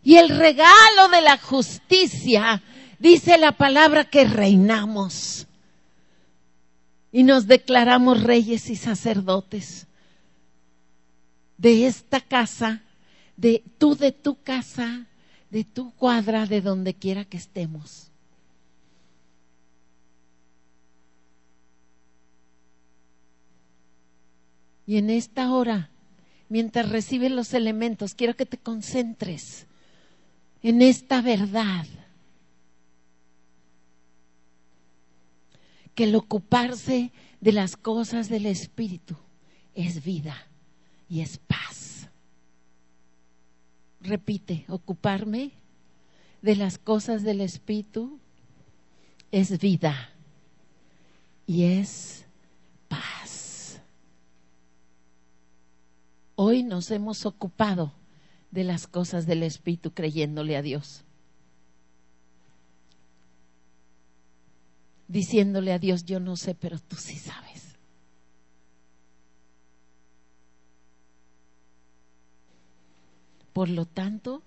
y 0.02 0.16
el 0.16 0.28
regalo 0.28 1.08
de 1.12 1.20
la 1.22 1.38
justicia, 1.38 2.62
Dice 3.00 3.38
la 3.38 3.52
palabra 3.52 4.04
que 4.04 4.26
reinamos 4.26 5.46
y 7.10 7.22
nos 7.22 7.46
declaramos 7.46 8.22
reyes 8.22 8.68
y 8.68 8.76
sacerdotes 8.76 9.86
de 11.56 11.86
esta 11.86 12.20
casa, 12.20 12.82
de 13.38 13.64
tú 13.78 13.96
de 13.96 14.12
tu 14.12 14.42
casa, 14.42 15.06
de 15.50 15.64
tu 15.64 15.92
cuadra, 15.92 16.44
de 16.44 16.60
donde 16.60 16.92
quiera 16.92 17.24
que 17.24 17.38
estemos. 17.38 18.10
Y 24.86 24.98
en 24.98 25.08
esta 25.08 25.50
hora, 25.50 25.88
mientras 26.50 26.90
recibes 26.90 27.32
los 27.32 27.54
elementos, 27.54 28.12
quiero 28.12 28.36
que 28.36 28.44
te 28.44 28.58
concentres 28.58 29.66
en 30.62 30.82
esta 30.82 31.22
verdad 31.22 31.86
que 36.00 36.04
el 36.04 36.14
ocuparse 36.14 37.12
de 37.42 37.52
las 37.52 37.76
cosas 37.76 38.30
del 38.30 38.46
Espíritu 38.46 39.16
es 39.74 40.02
vida 40.02 40.34
y 41.10 41.20
es 41.20 41.36
paz. 41.36 42.08
Repite, 44.00 44.64
ocuparme 44.68 45.50
de 46.40 46.56
las 46.56 46.78
cosas 46.78 47.22
del 47.22 47.42
Espíritu 47.42 48.18
es 49.30 49.58
vida 49.58 50.08
y 51.46 51.64
es 51.64 52.24
paz. 52.88 53.82
Hoy 56.34 56.62
nos 56.62 56.90
hemos 56.90 57.26
ocupado 57.26 57.92
de 58.50 58.64
las 58.64 58.86
cosas 58.86 59.26
del 59.26 59.42
Espíritu 59.42 59.92
creyéndole 59.92 60.56
a 60.56 60.62
Dios. 60.62 61.04
Diciéndole 65.10 65.72
a 65.72 65.78
Dios, 65.80 66.04
yo 66.04 66.20
no 66.20 66.36
sé, 66.36 66.54
pero 66.54 66.78
tú 66.78 66.94
sí 66.94 67.16
sabes. 67.16 67.74
Por 73.52 73.68
lo 73.68 73.86
tanto, 73.86 74.42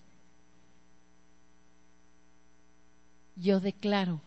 yo 3.35 3.59
declaro 3.59 4.21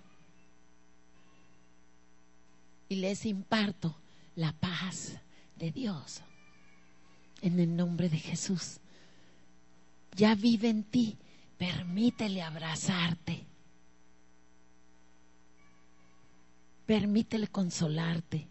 y 2.90 2.96
les 2.96 3.24
imparto 3.24 3.96
la 4.34 4.52
paz 4.52 5.18
de 5.56 5.70
Dios 5.70 6.20
en 7.40 7.58
el 7.58 7.74
nombre 7.74 8.10
de 8.10 8.18
Jesús. 8.18 8.78
Ya 10.14 10.34
vive 10.34 10.68
en 10.68 10.84
ti, 10.84 11.16
permítele 11.56 12.42
abrazarte. 12.42 13.46
Permítele 16.86 17.48
consolarte. 17.48 18.46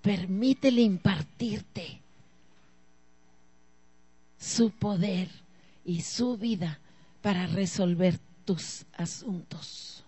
Permítele 0.00 0.80
impartirte 0.80 2.00
su 4.38 4.70
poder 4.70 5.28
y 5.84 6.00
su 6.00 6.36
vida 6.36 6.80
para 7.20 7.46
resolver 7.46 8.18
tus 8.44 8.84
asuntos. 8.94 10.04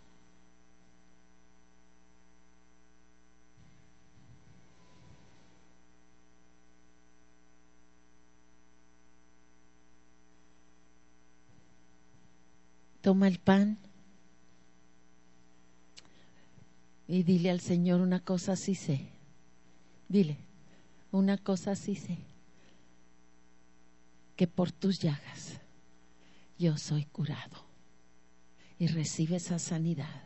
Toma 13.02 13.28
el 13.28 13.38
pan. 13.38 13.78
Y 17.06 17.22
dile 17.22 17.50
al 17.50 17.60
Señor 17.60 18.00
una 18.00 18.20
cosa 18.20 18.52
así 18.52 18.74
sé. 18.74 19.08
Dile, 20.08 20.38
una 21.12 21.38
cosa 21.38 21.72
así 21.72 21.94
sé. 21.94 22.18
Que 24.36 24.46
por 24.46 24.72
tus 24.72 24.98
llagas 24.98 25.60
yo 26.58 26.76
soy 26.78 27.04
curado. 27.04 27.64
Y 28.78 28.86
recibe 28.88 29.36
esa 29.36 29.58
sanidad 29.58 30.24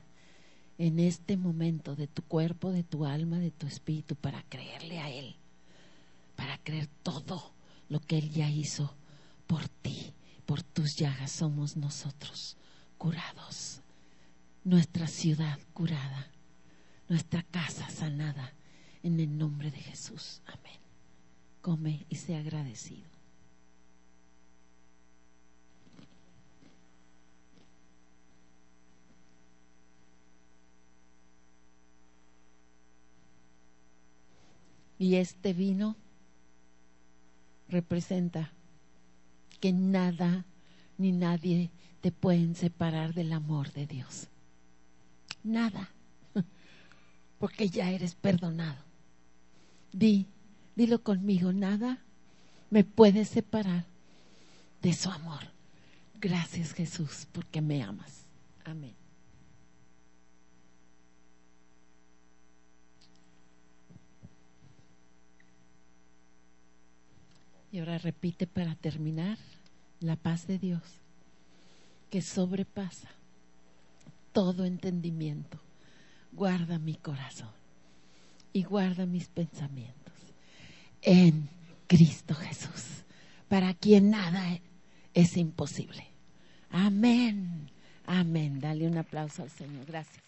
en 0.79 1.01
este 1.01 1.37
momento 1.37 1.97
de 1.97 2.07
tu 2.07 2.23
cuerpo, 2.23 2.71
de 2.71 2.85
tu 2.85 3.05
alma, 3.05 3.39
de 3.39 3.51
tu 3.51 3.67
espíritu, 3.67 4.15
para 4.15 4.43
creerle 4.45 5.01
a 5.01 5.11
Él. 5.11 5.37
Para 6.37 6.57
creer 6.59 6.89
todo 7.03 7.53
lo 7.89 8.01
que 8.01 8.19
Él 8.19 8.31
ya 8.31 8.49
hizo 8.49 8.95
por 9.47 9.69
ti. 9.69 10.15
Por 10.47 10.63
tus 10.63 10.97
llagas 10.97 11.33
somos 11.33 11.77
nosotros 11.77 12.57
curados. 12.97 13.83
Nuestra 14.65 15.09
ciudad 15.09 15.59
curada 15.75 16.31
nuestra 17.09 17.43
casa 17.43 17.89
sanada 17.89 18.53
en 19.03 19.19
el 19.21 19.37
nombre 19.37 19.71
de 19.71 19.79
Jesús. 19.79 20.43
Amén. 20.47 20.79
Come 21.63 22.07
y 22.09 22.17
sea 22.17 22.41
agradecido. 22.41 23.09
Y 35.01 35.15
este 35.15 35.53
vino 35.53 35.95
representa 37.69 38.51
que 39.61 39.73
nada 39.73 40.45
ni 40.97 41.13
nadie 41.13 41.71
te 42.01 42.11
pueden 42.11 42.57
separar 42.57 43.15
del 43.15 43.33
amor 43.33 43.73
de 43.73 43.87
Dios. 43.87 44.27
Nada 45.45 45.91
porque 47.39 47.69
ya 47.69 47.91
eres 47.91 48.15
perdonado. 48.15 48.83
Di, 49.93 50.27
dilo 50.77 51.03
conmigo, 51.03 51.53
nada 51.53 51.99
me 52.71 52.85
puede 52.85 53.25
separar 53.25 53.85
de 54.83 54.93
su 54.93 55.11
amor. 55.11 55.41
Gracias 56.21 56.73
Jesús, 56.73 57.27
porque 57.33 57.61
me 57.61 57.83
amas. 57.83 58.25
Amén. 58.65 58.95
Y 67.71 67.79
ahora 67.79 67.99
repite 67.99 68.47
para 68.47 68.75
terminar 68.75 69.39
la 70.01 70.17
paz 70.17 70.47
de 70.47 70.59
Dios 70.59 70.83
que 72.11 72.23
sobrepasa 72.23 73.11
todo 74.33 74.65
entendimiento 74.65 75.59
guarda 76.33 76.79
mi 76.79 76.95
corazón 76.95 77.51
y 78.53 78.63
guarda 78.63 79.07
mis 79.07 79.29
pensamientos 79.29 80.15
en 81.03 81.49
Cristo 81.87 82.35
Jesús, 82.35 83.05
para 83.49 83.75
quien 83.75 84.11
nada 84.11 84.59
es 85.15 85.37
imposible. 85.37 86.07
Amén, 86.71 87.71
amén. 88.07 88.61
Dale 88.61 88.87
un 88.87 88.99
aplauso 88.99 89.43
al 89.43 89.51
Señor. 89.51 89.87
Gracias. 89.87 90.28